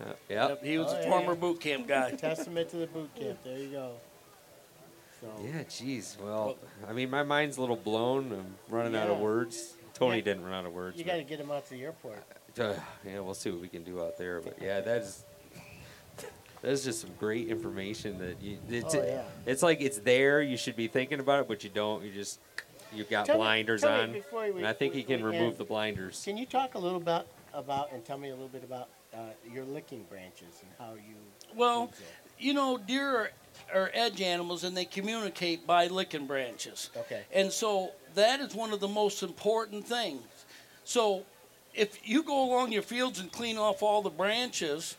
Uh, 0.00 0.06
yep. 0.28 0.48
Yep, 0.48 0.64
he 0.64 0.76
was 0.76 0.88
Oh, 0.92 0.96
a 0.96 1.02
yeah, 1.02 1.08
former 1.08 1.32
yeah. 1.34 1.38
boot 1.38 1.60
camp 1.60 1.86
guy. 1.86 2.10
Testament 2.16 2.68
to 2.70 2.78
the 2.78 2.86
boot 2.88 3.14
camp. 3.14 3.38
There 3.44 3.56
you 3.56 3.68
go. 3.68 3.92
So 5.20 5.28
Yeah, 5.40 5.62
jeez. 5.62 6.20
Well, 6.20 6.56
I 6.88 6.92
mean, 6.92 7.10
my 7.10 7.22
mind's 7.22 7.58
a 7.58 7.60
little 7.60 7.76
blown. 7.76 8.32
I'm 8.32 8.56
running 8.68 8.96
out 8.96 9.08
of 9.08 9.18
Yeah. 9.18 9.22
words. 9.24 9.74
Tony 9.94 10.16
Yeah. 10.16 10.24
didn't 10.24 10.44
run 10.46 10.52
out 10.54 10.66
of 10.66 10.72
words. 10.72 10.98
you 10.98 11.04
got 11.04 11.14
to 11.14 11.22
get 11.22 11.38
him 11.38 11.52
out 11.52 11.64
to 11.66 11.74
the 11.74 11.84
airport. 11.84 12.18
Uh, 12.58 12.74
yeah, 13.06 13.20
we'll 13.20 13.34
see 13.34 13.52
what 13.52 13.60
we 13.60 13.68
can 13.68 13.84
do 13.84 14.02
out 14.02 14.18
there. 14.18 14.40
But 14.40 14.60
yeah, 14.60 14.80
that 14.80 15.02
is 15.02 15.22
that 16.64 16.70
is 16.72 16.84
just 16.84 17.02
some 17.02 17.10
great 17.18 17.48
information 17.48 18.18
that 18.18 18.40
you. 18.40 18.56
It's, 18.70 18.94
Oh, 18.94 19.02
yeah. 19.04 19.22
it's 19.44 19.62
like 19.62 19.82
it's 19.82 19.98
there. 19.98 20.40
You 20.40 20.56
should 20.56 20.76
be 20.76 20.88
thinking 20.88 21.20
about 21.20 21.40
it, 21.42 21.48
but 21.48 21.62
you 21.62 21.68
don't. 21.68 22.02
You 22.02 22.10
just 22.10 22.40
you've 22.90 23.10
got 23.10 23.26
Tell 23.26 23.36
blinders 23.36 23.82
me 23.82 23.88
on, 23.88 24.12
we- 24.12 24.48
and 24.58 24.66
I 24.66 24.72
think 24.72 24.94
we- 24.94 25.00
he 25.00 25.04
can 25.06 25.22
remove 25.22 25.42
end, 25.42 25.58
the 25.58 25.64
blinders. 25.64 26.22
Can 26.24 26.38
you 26.38 26.46
talk 26.46 26.74
a 26.74 26.78
little 26.78 26.96
about 26.98 27.26
about 27.52 27.92
and 27.92 28.02
tell 28.04 28.16
me 28.16 28.28
a 28.30 28.32
little 28.32 28.48
bit 28.48 28.64
about 28.64 28.88
uh, 29.12 29.18
your 29.52 29.64
licking 29.64 30.04
branches 30.04 30.62
and 30.62 30.70
how 30.78 30.94
you. 30.94 31.14
Well, 31.54 31.92
you 32.38 32.54
know, 32.54 32.78
deer 32.78 33.08
are, 33.08 33.30
are 33.74 33.90
edge 33.92 34.20
animals 34.22 34.64
and 34.64 34.74
they 34.76 34.86
communicate 34.86 35.66
by 35.66 35.86
licking 35.88 36.26
branches. 36.26 36.90
Okay. 36.96 37.22
And 37.32 37.52
so 37.52 37.92
that 38.14 38.40
is 38.40 38.54
one 38.54 38.72
of 38.72 38.80
the 38.80 38.88
most 38.88 39.22
important 39.22 39.86
things. 39.86 40.22
So 40.84 41.24
if 41.74 41.98
you 42.08 42.22
go 42.22 42.44
along 42.44 42.72
your 42.72 42.82
fields 42.82 43.20
and 43.20 43.30
clean 43.30 43.56
off 43.58 43.82
all 43.82 44.02
the 44.02 44.10
branches, 44.10 44.96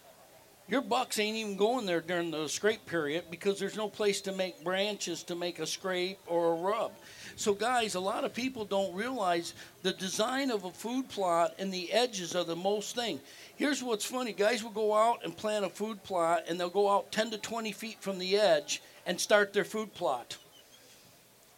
your 0.68 0.82
bucks 0.82 1.20
ain't 1.20 1.38
even 1.38 1.58
going 1.58 1.86
there 1.86 2.02
during 2.02 2.32
the 2.32 2.48
scrape 2.48 2.86
period 2.88 3.26
because 3.30 3.60
there's 3.60 3.78
no 3.78 3.88
place 3.88 4.20
to 4.22 4.32
make 4.32 4.64
branches 4.64 5.22
to 5.24 5.36
make 5.36 5.60
a 5.60 5.68
scrape 5.68 6.18
or 6.26 6.54
a 6.54 6.56
rub. 6.56 6.92
So, 7.36 7.54
guys, 7.54 7.94
a 7.94 8.00
lot 8.00 8.24
of 8.24 8.34
people 8.34 8.66
don't 8.66 8.96
realize 8.96 9.54
the 9.84 9.94
design 9.94 10.50
of 10.50 10.66
a 10.66 10.72
food 10.72 11.08
plot 11.08 11.54
and 11.60 11.72
the 11.72 11.92
edges 11.94 12.36
are 12.36 12.44
the 12.44 12.56
most 12.56 12.96
thing. 12.96 13.20
Here's 13.58 13.84
what's 13.84 14.06
funny 14.06 14.34
guys 14.34 14.64
will 14.64 14.72
go 14.72 14.96
out 14.96 15.24
and 15.24 15.38
plant 15.38 15.66
a 15.66 15.70
food 15.70 16.02
plot 16.04 16.46
and 16.48 16.60
they'll 16.60 16.70
go 16.70 16.90
out 16.90 17.12
10 17.12 17.32
to 17.32 17.38
20 17.38 17.72
feet 17.72 18.02
from 18.02 18.18
the 18.18 18.36
edge 18.38 18.82
and 19.06 19.20
start 19.20 19.54
their 19.54 19.66
food 19.66 19.94
plot. 19.94 20.38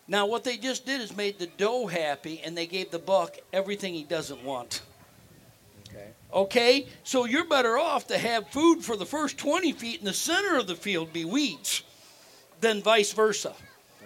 Now, 0.10 0.26
what 0.26 0.43
they 0.43 0.58
just 0.58 0.86
did 0.86 1.00
is 1.00 1.15
made 1.15 1.39
the 1.39 1.48
doe 1.58 1.88
happy 1.88 2.41
and 2.43 2.58
they 2.58 2.67
gave 2.67 2.91
the 2.91 3.00
buck 3.00 3.38
everything 3.54 3.93
he 3.93 4.04
doesn't 4.04 4.43
want. 4.43 4.82
Okay. 6.38 6.82
Okay? 6.82 6.88
So 7.04 7.26
you're 7.26 7.45
better 7.45 7.78
off 7.78 8.08
to 8.08 8.17
have 8.17 8.47
food 8.50 8.84
for 8.84 8.95
the 8.95 9.06
first 9.06 9.38
20 9.38 9.71
feet 9.73 10.00
in 10.00 10.06
the 10.06 10.13
center 10.13 10.58
of 10.58 10.67
the 10.67 10.76
field 10.76 11.12
be 11.12 11.26
weeds 11.26 11.84
than 12.62 12.82
vice 12.82 13.12
versa. 13.12 13.54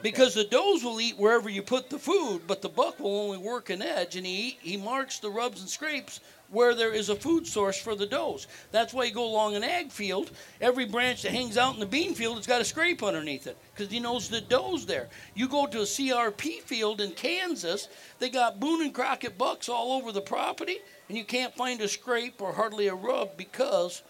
Because 0.02 0.34
the 0.34 0.46
does 0.46 0.84
will 0.84 1.00
eat 1.00 1.18
wherever 1.18 1.50
you 1.50 1.62
put 1.62 1.90
the 1.90 2.00
food, 2.00 2.42
but 2.48 2.62
the 2.62 2.70
buck 2.70 3.00
will 3.00 3.20
only 3.20 3.38
work 3.38 3.70
an 3.70 3.84
edge 3.84 4.16
and 4.16 4.26
he, 4.26 4.58
he 4.62 4.78
marks 4.78 5.20
the 5.20 5.30
rubs 5.30 5.62
and 5.62 5.70
scrapes 5.70 6.22
where 6.52 6.76
there 6.76 6.94
is 6.94 7.10
a 7.10 7.16
food 7.16 7.48
source 7.48 7.80
for 7.80 7.96
the 7.96 8.06
does. 8.06 8.46
That's 8.72 8.94
why 8.94 9.06
you 9.06 9.14
go 9.14 9.26
along 9.26 9.56
an 9.56 9.64
ag 9.64 9.92
field, 9.92 10.32
every 10.60 10.86
branch 10.86 11.24
that 11.24 11.32
hangs 11.32 11.58
out 11.58 11.74
in 11.74 11.80
the 11.80 11.86
bean 11.86 12.14
field 12.14 12.36
has 12.36 12.46
got 12.46 12.62
a 12.62 12.66
scrape 12.66 13.02
underneath 13.02 13.48
it 13.48 13.58
because 13.74 13.92
he 13.92 14.00
knows 14.00 14.30
the 14.30 14.42
does 14.42 14.86
there. 14.86 15.10
You 15.34 15.48
go 15.48 15.66
to 15.66 15.80
a 15.80 15.84
CRP 15.84 16.62
field 16.62 17.02
in 17.02 17.12
Kansas, 17.12 17.88
they 18.20 18.30
got 18.30 18.60
Boone 18.60 18.82
and 18.82 18.94
Crockett 18.94 19.38
bucks 19.38 19.70
all 19.70 19.94
over 19.94 20.12
the 20.12 20.22
property, 20.22 20.80
and 21.08 21.18
you 21.18 21.24
can't 21.24 21.56
find 21.56 21.82
a 21.82 21.88
scrape 21.88 22.42
or 22.42 22.54
hardly 22.54 22.88
a 22.88 22.96
rub 22.96 23.38
because 23.38 24.04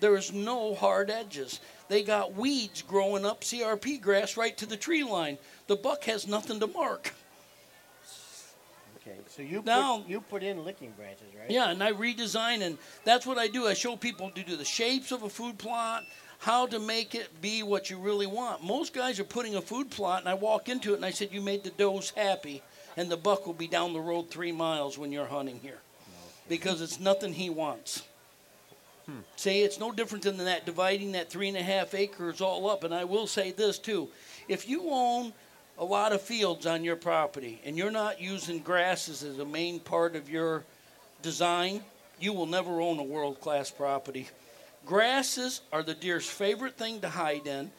there 0.00 0.16
is 0.16 0.32
no 0.32 0.74
hard 0.74 1.10
edges. 1.10 1.60
They 1.88 2.02
got 2.02 2.34
weeds 2.34 2.82
growing 2.82 3.26
up 3.26 3.42
CRP 3.42 4.00
grass 4.00 4.36
right 4.36 4.56
to 4.56 4.66
the 4.66 4.76
tree 4.76 5.04
line. 5.04 5.38
The 5.66 5.76
buck 5.76 6.04
has 6.04 6.26
nothing 6.26 6.58
to 6.60 6.66
mark. 6.66 7.12
Okay. 9.06 9.18
So 9.28 9.42
you 9.42 9.62
Now- 9.64 9.98
put, 9.98 10.08
you 10.08 10.20
put 10.20 10.42
in 10.42 10.64
licking 10.64 10.92
branches, 10.92 11.26
right? 11.38 11.50
Yeah, 11.50 11.70
and 11.70 11.82
I 11.82 11.92
redesign, 11.92 12.62
and 12.62 12.78
that's 13.04 13.26
what 13.26 13.38
I 13.38 13.48
do. 13.48 13.66
I 13.66 13.74
show 13.74 13.96
people 13.96 14.30
to 14.30 14.42
do 14.42 14.56
the 14.56 14.64
shapes 14.64 15.12
of 15.12 15.22
a 15.22 15.28
food 15.28 15.58
plot, 15.58 16.04
how 16.38 16.66
to 16.66 16.78
make 16.78 17.14
it 17.14 17.40
be 17.40 17.62
what 17.62 17.90
you 17.90 17.98
really 17.98 18.26
want. 18.26 18.62
Most 18.62 18.94
guys 18.94 19.18
are 19.18 19.24
putting 19.24 19.56
a 19.56 19.62
food 19.62 19.90
plot, 19.90 20.20
and 20.20 20.28
I 20.28 20.34
walk 20.34 20.68
into 20.68 20.92
it 20.92 20.96
and 20.96 21.04
I 21.04 21.10
said, 21.10 21.30
You 21.32 21.40
made 21.40 21.64
the 21.64 21.70
does 21.70 22.10
happy, 22.10 22.62
and 22.96 23.10
the 23.10 23.16
buck 23.16 23.46
will 23.46 23.54
be 23.54 23.68
down 23.68 23.92
the 23.92 24.00
road 24.00 24.30
three 24.30 24.52
miles 24.52 24.96
when 24.98 25.10
you're 25.10 25.26
hunting 25.26 25.58
here 25.60 25.80
because 26.48 26.80
it's 26.80 27.00
nothing 27.00 27.32
he 27.32 27.50
wants. 27.50 28.02
Hmm. 29.06 29.20
Say 29.36 29.62
it's 29.62 29.80
no 29.80 29.90
different 29.90 30.24
than 30.24 30.36
that 30.38 30.66
dividing 30.66 31.12
that 31.12 31.28
three 31.30 31.48
and 31.48 31.56
a 31.56 31.62
half 31.62 31.94
acres 31.94 32.40
all 32.40 32.68
up. 32.70 32.84
And 32.84 32.94
I 32.94 33.04
will 33.04 33.26
say 33.26 33.50
this 33.50 33.78
too 33.78 34.08
if 34.48 34.68
you 34.68 34.88
own 34.90 35.32
a 35.78 35.84
lot 35.84 36.12
of 36.12 36.20
fields 36.20 36.66
on 36.66 36.84
your 36.84 36.96
property 36.96 37.60
and 37.64 37.76
you're 37.76 37.90
not 37.90 38.20
using 38.20 38.58
grasses 38.58 39.22
as 39.22 39.38
a 39.38 39.44
main 39.44 39.80
part 39.80 40.16
of 40.16 40.28
your 40.28 40.64
design, 41.22 41.82
you 42.20 42.32
will 42.32 42.46
never 42.46 42.80
own 42.80 42.98
a 42.98 43.04
world 43.04 43.40
class 43.40 43.70
property. 43.70 44.28
Grasses 44.84 45.60
are 45.72 45.82
the 45.82 45.94
deer's 45.94 46.28
favorite 46.28 46.76
thing 46.76 47.00
to 47.00 47.08
hide 47.08 47.46
in. 47.46 47.70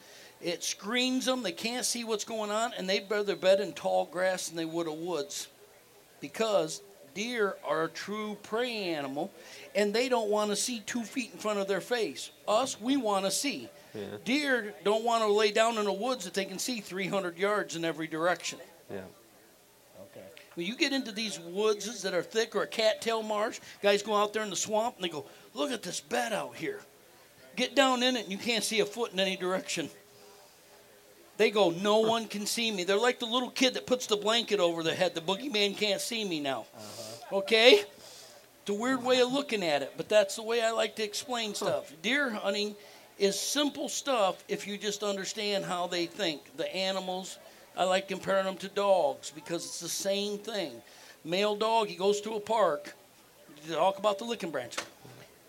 It 0.42 0.62
screens 0.62 1.24
them, 1.26 1.42
they 1.42 1.52
can't 1.52 1.86
see 1.86 2.04
what's 2.04 2.24
going 2.24 2.50
on, 2.50 2.72
and 2.76 2.88
they'd 2.88 3.08
rather 3.08 3.36
bed 3.36 3.60
in 3.60 3.72
tall 3.72 4.06
grass 4.06 4.48
than 4.48 4.56
they 4.56 4.64
would 4.64 4.86
a 4.86 4.92
woods 4.92 5.48
because 6.20 6.82
deer 7.14 7.56
are 7.64 7.84
a 7.84 7.88
true 7.88 8.36
prey 8.42 8.88
animal 8.94 9.30
and 9.74 9.94
they 9.94 10.08
don't 10.08 10.28
want 10.28 10.50
to 10.50 10.56
see 10.56 10.80
two 10.80 11.02
feet 11.02 11.30
in 11.32 11.38
front 11.38 11.58
of 11.58 11.68
their 11.68 11.80
face. 11.80 12.30
Us, 12.46 12.80
we 12.80 12.96
want 12.96 13.24
to 13.24 13.30
see. 13.30 13.68
Deer 14.24 14.74
don't 14.84 15.04
want 15.04 15.22
to 15.22 15.32
lay 15.32 15.52
down 15.52 15.78
in 15.78 15.84
the 15.84 15.92
woods 15.92 16.24
that 16.24 16.34
they 16.34 16.44
can 16.44 16.58
see 16.58 16.80
300 16.80 17.38
yards 17.38 17.76
in 17.76 17.84
every 17.84 18.06
direction. 18.06 18.58
Yeah. 18.90 18.98
Okay. 20.10 20.26
When 20.54 20.66
you 20.66 20.76
get 20.76 20.92
into 20.92 21.12
these 21.12 21.38
woods 21.38 22.02
that 22.02 22.14
are 22.14 22.22
thick 22.22 22.56
or 22.56 22.62
a 22.62 22.66
cattail 22.66 23.22
marsh, 23.22 23.60
guys 23.82 24.02
go 24.02 24.14
out 24.14 24.32
there 24.32 24.42
in 24.42 24.50
the 24.50 24.56
swamp 24.56 24.96
and 24.96 25.04
they 25.04 25.08
go, 25.08 25.26
Look 25.54 25.70
at 25.70 25.82
this 25.82 26.00
bed 26.00 26.32
out 26.32 26.56
here. 26.56 26.80
Get 27.56 27.76
down 27.76 28.02
in 28.02 28.16
it 28.16 28.24
and 28.24 28.32
you 28.32 28.38
can't 28.38 28.64
see 28.64 28.80
a 28.80 28.86
foot 28.86 29.12
in 29.12 29.20
any 29.20 29.36
direction. 29.36 29.88
They 31.36 31.50
go, 31.50 31.70
No 31.70 31.98
one 31.98 32.26
can 32.26 32.46
see 32.46 32.70
me. 32.70 32.84
They're 32.84 32.96
like 32.96 33.20
the 33.20 33.26
little 33.26 33.50
kid 33.50 33.74
that 33.74 33.86
puts 33.86 34.06
the 34.06 34.16
blanket 34.16 34.58
over 34.58 34.82
their 34.82 34.94
head. 34.94 35.14
The 35.14 35.20
boogeyman 35.20 35.76
can't 35.76 36.00
see 36.00 36.24
me 36.24 36.40
now. 36.40 36.66
Uh-huh. 36.76 37.36
Okay? 37.38 37.84
It's 38.62 38.70
a 38.70 38.74
weird 38.74 39.04
way 39.04 39.20
of 39.20 39.30
looking 39.30 39.62
at 39.62 39.82
it, 39.82 39.92
but 39.96 40.08
that's 40.08 40.36
the 40.36 40.42
way 40.42 40.62
I 40.62 40.70
like 40.70 40.96
to 40.96 41.04
explain 41.04 41.54
stuff. 41.54 41.92
Deer 42.00 42.30
hunting 42.30 42.74
is 43.18 43.38
simple 43.38 43.88
stuff 43.88 44.42
if 44.48 44.66
you 44.66 44.76
just 44.76 45.02
understand 45.02 45.64
how 45.64 45.86
they 45.86 46.06
think. 46.06 46.56
The 46.56 46.74
animals, 46.74 47.38
I 47.76 47.84
like 47.84 48.08
comparing 48.08 48.44
them 48.44 48.56
to 48.58 48.68
dogs 48.68 49.30
because 49.30 49.64
it's 49.64 49.80
the 49.80 49.88
same 49.88 50.38
thing. 50.38 50.72
Male 51.24 51.56
dog, 51.56 51.88
he 51.88 51.96
goes 51.96 52.20
to 52.22 52.34
a 52.34 52.40
park. 52.40 52.94
Talk 53.68 53.98
about 53.98 54.18
the 54.18 54.24
licking 54.24 54.50
branch. 54.50 54.76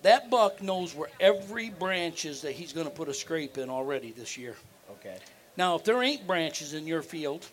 That 0.03 0.29
buck 0.29 0.61
knows 0.61 0.93
where 0.93 1.09
every 1.19 1.69
branch 1.71 2.25
is 2.25 2.41
that 2.41 2.51
he's 2.51 2.71
going 2.71 2.87
to 2.87 2.93
put 2.93 3.09
a 3.09 3.13
scrape 3.13 3.57
in 3.57 3.69
already 3.69 4.11
this 4.11 4.37
year. 4.37 4.55
Okay. 4.91 5.17
Now, 5.57 5.75
if 5.75 5.83
there 5.83 6.01
ain't 6.03 6.27
branches 6.27 6.73
in 6.73 6.85
your 6.85 7.01
field, 7.01 7.45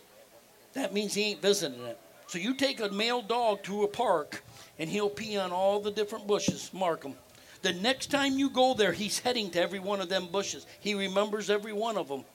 that 0.73 0.93
means 0.93 1.13
he 1.13 1.31
ain't 1.31 1.41
visiting 1.41 1.81
it. 1.83 1.97
So 2.27 2.37
you 2.37 2.53
take 2.53 2.79
a 2.79 2.89
male 2.89 3.21
dog 3.21 3.63
to 3.63 3.83
a 3.83 3.87
park, 3.87 4.43
and 4.79 4.89
he'll 4.89 5.09
pee 5.09 5.37
on 5.37 5.51
all 5.51 5.79
the 5.79 5.91
different 5.91 6.27
bushes, 6.27 6.69
mark 6.73 7.01
them. 7.01 7.15
The 7.63 7.73
next 7.73 8.11
time 8.11 8.37
you 8.37 8.49
go 8.49 8.73
there, 8.73 8.91
he's 8.91 9.19
heading 9.19 9.49
to 9.51 9.61
every 9.61 9.79
one 9.79 10.01
of 10.01 10.09
them 10.09 10.27
bushes. 10.27 10.67
He 10.81 10.93
remembers 10.93 11.49
every 11.49 11.73
one 11.73 11.97
of 11.97 12.09
them. 12.09 12.25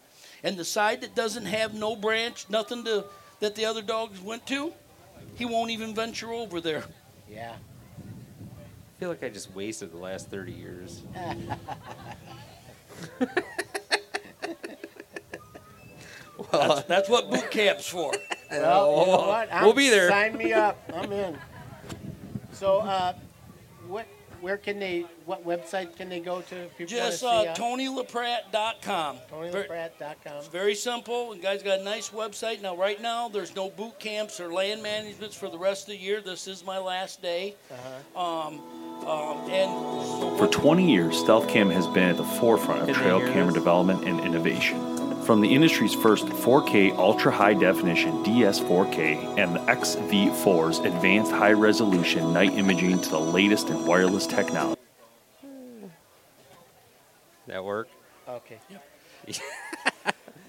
And 0.42 0.56
the 0.56 0.64
side 0.64 1.02
that 1.02 1.14
doesn't 1.14 1.44
have 1.44 1.74
no 1.74 1.94
branch, 1.94 2.46
nothing 2.48 2.82
to 2.84 3.04
that 3.40 3.54
the 3.54 3.66
other 3.66 3.82
dogs 3.82 4.20
went 4.20 4.46
to, 4.46 4.72
he 5.34 5.44
won't 5.44 5.70
even 5.70 5.94
venture 5.94 6.32
over 6.32 6.60
there. 6.60 6.84
Yeah. 7.30 7.54
I 7.54 9.00
feel 9.00 9.10
like 9.10 9.22
I 9.22 9.28
just 9.28 9.54
wasted 9.54 9.92
the 9.92 9.98
last 9.98 10.28
30 10.28 10.52
years. 10.52 11.02
That's, 16.50 16.82
that's 16.84 17.08
what 17.10 17.30
boot 17.30 17.50
camp's 17.50 17.86
for. 17.86 18.12
Well, 18.50 19.00
you 19.00 19.06
know 19.06 19.26
what? 19.26 19.52
I'm, 19.52 19.64
We'll 19.66 19.74
be 19.74 19.90
there. 19.90 20.08
Sign 20.08 20.34
me 20.38 20.54
up. 20.54 20.82
I'm 20.94 21.12
in. 21.12 21.36
So, 22.52 22.78
uh, 22.78 23.12
what? 23.86 24.06
Where 24.40 24.56
can 24.56 24.78
they? 24.78 25.04
What 25.26 25.44
website 25.46 25.96
can 25.96 26.08
they 26.08 26.20
go 26.20 26.40
to? 26.42 26.56
If 26.56 26.76
people 26.78 26.96
Just 26.96 27.22
want 27.22 27.48
uh, 27.48 27.54
to 27.54 27.56
see 27.56 27.62
TonyLapratt.com. 27.62 29.16
Ver- 29.30 29.64
TonyLapratt.com. 29.68 30.36
It's 30.38 30.48
very 30.48 30.74
simple. 30.74 31.32
And 31.32 31.42
guys 31.42 31.62
got 31.62 31.80
a 31.80 31.84
nice 31.84 32.10
website. 32.10 32.62
Now, 32.62 32.76
right 32.76 33.00
now, 33.00 33.28
there's 33.28 33.54
no 33.54 33.70
boot 33.70 33.98
camps 33.98 34.40
or 34.40 34.52
land 34.52 34.82
managements 34.82 35.36
for 35.36 35.48
the 35.48 35.58
rest 35.58 35.82
of 35.84 35.88
the 35.88 35.96
year. 35.98 36.20
This 36.20 36.46
is 36.46 36.64
my 36.64 36.78
last 36.78 37.20
day. 37.22 37.54
Um, 38.16 38.60
um, 39.06 39.48
and 39.50 39.70
so 40.06 40.36
For 40.38 40.48
20 40.48 40.90
years, 40.90 41.22
StealthCam 41.22 41.72
has 41.72 41.86
been 41.86 42.10
at 42.10 42.16
the 42.16 42.24
forefront 42.24 42.88
of 42.88 42.96
trail 42.96 43.20
camera 43.20 43.46
this? 43.46 43.54
development 43.54 44.04
and 44.04 44.20
innovation. 44.20 44.97
From 45.28 45.42
the 45.42 45.54
industry's 45.54 45.92
first 45.92 46.24
4K 46.24 46.96
ultra 46.96 47.30
high 47.30 47.52
definition 47.52 48.24
DS4K 48.24 49.38
and 49.38 49.54
the 49.54 49.58
XV4's 49.60 50.78
advanced 50.78 51.32
high 51.32 51.52
resolution 51.52 52.32
night 52.32 52.54
imaging 52.54 52.98
to 53.02 53.10
the 53.10 53.20
latest 53.20 53.68
in 53.68 53.84
wireless 53.84 54.26
technology. 54.26 54.80
That 57.46 57.62
work? 57.62 57.88
Okay. 58.26 58.58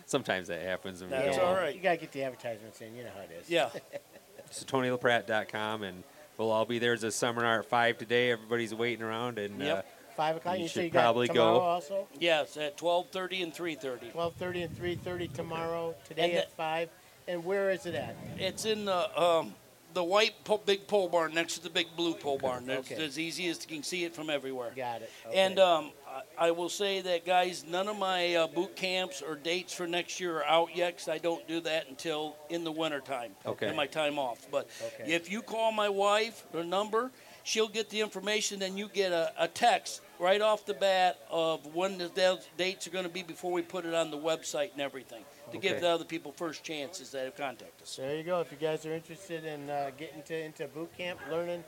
Sometimes 0.06 0.48
that 0.48 0.62
happens. 0.62 1.02
when 1.02 1.10
That's 1.10 1.36
go 1.36 1.44
all 1.44 1.50
on. 1.50 1.58
right. 1.58 1.76
You 1.76 1.82
gotta 1.82 1.98
get 1.98 2.14
the 2.14 2.24
advertisements 2.24 2.80
in. 2.80 2.96
You 2.96 3.04
know 3.04 3.10
how 3.14 3.24
it 3.24 3.32
is. 3.38 3.50
yeah, 3.50 3.72
So 4.50 4.66
TonyLapratt.com, 4.66 5.84
and 5.84 6.06
we'll 6.38 6.52
all 6.52 6.64
be 6.64 6.80
there. 6.80 6.92
There's 6.92 7.04
a 7.04 7.12
seminar 7.12 7.60
at 7.60 7.66
5 7.66 7.98
today. 7.98 8.32
Everybody's 8.32 8.74
waiting 8.74 9.04
around. 9.04 9.40
and 9.40 9.60
Yep. 9.60 9.78
uh, 9.78 9.82
Five 10.20 10.36
o'clock. 10.36 10.58
You 10.58 10.64
You, 10.64 10.68
should 10.68 10.74
say 10.76 10.84
you 10.84 10.90
got 10.90 11.02
probably 11.04 11.28
tomorrow 11.30 11.54
go. 11.60 11.62
also. 11.62 12.08
yes, 12.20 12.58
at 12.58 12.76
12:30 12.78 13.42
and 13.44 13.54
3:30. 13.54 14.12
Twelve 14.12 14.34
thirty 14.36 14.64
and 14.64 14.76
three 14.76 14.96
thirty 14.96 15.30
tomorrow. 15.30 15.96
Today 16.06 16.32
And 16.32 16.40
at 16.40 16.52
five. 16.58 16.90
And 17.26 17.46
where 17.46 17.70
is 17.72 17.86
it 17.86 17.96
at? 17.96 18.18
It's 18.38 18.66
in 18.66 18.84
the 18.84 19.18
um, 19.22 19.56
the 19.94 20.04
white 20.04 20.44
po- 20.44 20.58
big 20.58 20.88
pole 20.88 21.08
barn 21.08 21.34
next 21.34 21.54
to 21.54 21.64
the 21.64 21.70
big 21.70 21.88
blue 21.96 22.16
pole 22.16 22.38
barn. 22.38 22.70
It's 22.70 22.92
Okay. 22.92 23.02
as 23.02 23.18
easy 23.18 23.48
as 23.48 23.62
you 23.62 23.76
can 23.78 23.82
see 23.84 24.04
it 24.04 24.14
from 24.14 24.30
everywhere. 24.30 24.74
Got 24.76 25.04
it. 25.04 25.12
Okay. 25.26 25.40
And 25.40 25.58
um, 25.58 25.92
I, 26.38 26.48
I 26.48 26.52
will 26.52 26.68
say 26.70 27.00
that, 27.00 27.26
guys, 27.26 27.64
none 27.66 27.88
of 27.88 27.98
my 27.98 28.36
uh, 28.36 28.48
boot 28.48 28.76
camps 28.76 29.22
or 29.22 29.36
dates 29.36 29.74
for 29.74 29.88
next 29.88 30.20
year 30.20 30.40
are 30.40 30.44
out 30.46 30.76
yet 30.76 30.96
because 30.98 31.08
I 31.08 31.18
don't 31.18 31.48
do 31.48 31.62
that 31.62 31.88
until 31.88 32.36
in 32.50 32.66
the 32.66 32.72
wintertime 32.74 33.32
Okay. 33.46 33.70
in 33.70 33.76
my 33.78 33.88
time 33.88 34.20
off. 34.20 34.46
But 34.52 34.68
Okay. 35.00 35.14
if 35.14 35.32
you 35.32 35.42
call 35.42 35.72
my 35.72 35.88
wife, 35.90 36.46
her 36.52 36.64
number, 36.66 37.10
she'll 37.44 37.70
get 37.70 37.90
the 37.90 38.02
information, 38.02 38.62
and 38.64 38.78
you 38.78 38.90
get 38.90 39.12
a, 39.14 39.32
a 39.40 39.48
text 39.48 40.02
right 40.20 40.42
off 40.42 40.66
the 40.66 40.74
bat 40.74 41.18
of 41.30 41.74
when 41.74 41.98
the 41.98 42.40
dates 42.58 42.86
are 42.86 42.90
going 42.90 43.06
to 43.06 43.10
be 43.10 43.24
before 43.24 43.52
we 43.52 43.62
put 43.62 43.86
it 43.86 43.94
on 43.94 44.12
the 44.12 44.18
website 44.18 44.74
and 44.74 44.82
everything 44.82 45.24
to 45.52 45.58
give 45.58 45.82
the 45.82 45.88
other 45.90 46.06
people 46.06 46.32
first 46.32 46.64
chances 46.64 47.12
that 47.12 47.26
have 47.26 47.36
contacted 47.36 47.82
us. 47.82 47.96
There 47.96 48.16
you 48.16 48.24
go. 48.24 48.40
If 48.42 48.52
you 48.52 48.58
guys 48.58 48.86
are 48.86 48.94
interested 48.94 49.46
in 49.46 49.70
uh, 49.70 49.92
getting 49.98 50.22
to, 50.24 50.38
into 50.38 50.68
boot 50.68 50.96
camp, 50.98 51.20
learning, 51.32 51.64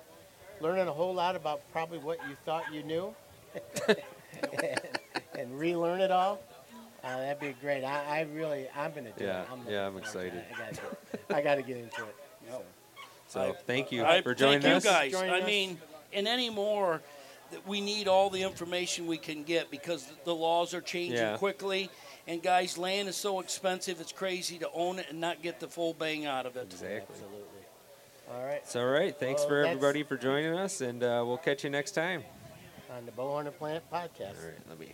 learning 0.59 0.87
a 0.87 0.91
whole 0.91 1.13
lot 1.13 1.35
about 1.35 1.61
probably 1.71 1.97
what 1.99 2.17
you 2.29 2.35
thought 2.45 2.71
you 2.71 2.83
knew, 2.83 3.15
and, 3.87 3.97
and 5.39 5.59
relearn 5.59 6.01
it 6.01 6.11
all, 6.11 6.39
uh, 7.03 7.17
that'd 7.17 7.39
be 7.39 7.55
great. 7.61 7.83
I, 7.83 8.19
I 8.19 8.21
really, 8.33 8.67
I'm 8.75 8.91
gonna 8.93 9.11
do 9.17 9.23
Yeah, 9.23 9.41
it. 9.41 9.47
I'm 9.51 9.59
yeah, 9.67 9.87
I'm 9.87 9.97
excited. 9.97 10.43
I 10.53 10.59
gotta, 10.59 10.73
get, 10.75 11.21
I 11.35 11.41
gotta 11.41 11.61
get 11.63 11.77
into 11.77 12.03
it. 12.03 12.15
So. 12.49 12.61
So 13.27 13.55
thank 13.65 13.93
you 13.93 14.03
I 14.03 14.21
for 14.21 14.35
joining 14.35 14.61
thank 14.61 14.75
us. 14.75 14.83
you 14.83 14.91
guys. 14.91 15.11
Joining 15.13 15.33
I 15.33 15.39
us. 15.39 15.47
mean, 15.47 15.79
and 16.13 16.27
anymore, 16.27 16.95
that 16.95 17.01
we 17.67 17.81
need 17.81 18.07
all 18.07 18.29
the 18.29 18.43
information 18.43 19.07
we 19.07 19.17
can 19.17 19.43
get 19.43 19.69
because 19.71 20.07
the 20.25 20.35
laws 20.35 20.73
are 20.73 20.81
changing 20.81 21.17
Yeah. 21.17 21.37
quickly. 21.37 21.89
And 22.27 22.41
guys, 22.41 22.77
land 22.77 23.09
is 23.09 23.15
so 23.15 23.39
expensive; 23.39 23.99
it's 23.99 24.11
crazy 24.11 24.57
to 24.59 24.69
own 24.73 24.99
it 24.99 25.07
and 25.09 25.19
not 25.19 25.41
get 25.41 25.59
the 25.59 25.67
full 25.67 25.93
bang 25.93 26.25
out 26.25 26.45
of 26.45 26.55
it. 26.55 26.63
Exactly. 26.71 26.97
Absolutely. 27.15 27.47
All 28.31 28.45
right. 28.45 28.65
So, 28.67 28.79
all 28.81 28.85
right. 28.87 29.17
Thanks 29.17 29.41
Well, 29.41 29.49
for 29.49 29.65
everybody 29.65 30.03
for 30.03 30.17
joining 30.17 30.53
us, 30.53 30.81
and 30.81 31.03
uh, 31.03 31.23
we'll 31.25 31.37
catch 31.37 31.63
you 31.63 31.69
next 31.69 31.91
time. 31.91 32.23
On 32.95 33.05
the 33.05 33.11
Bowhunter 33.11 33.55
Planet 33.57 33.83
podcast. 33.91 34.37
All 34.39 34.45
right. 34.47 34.69
Let 34.69 34.79
me. 34.79 34.93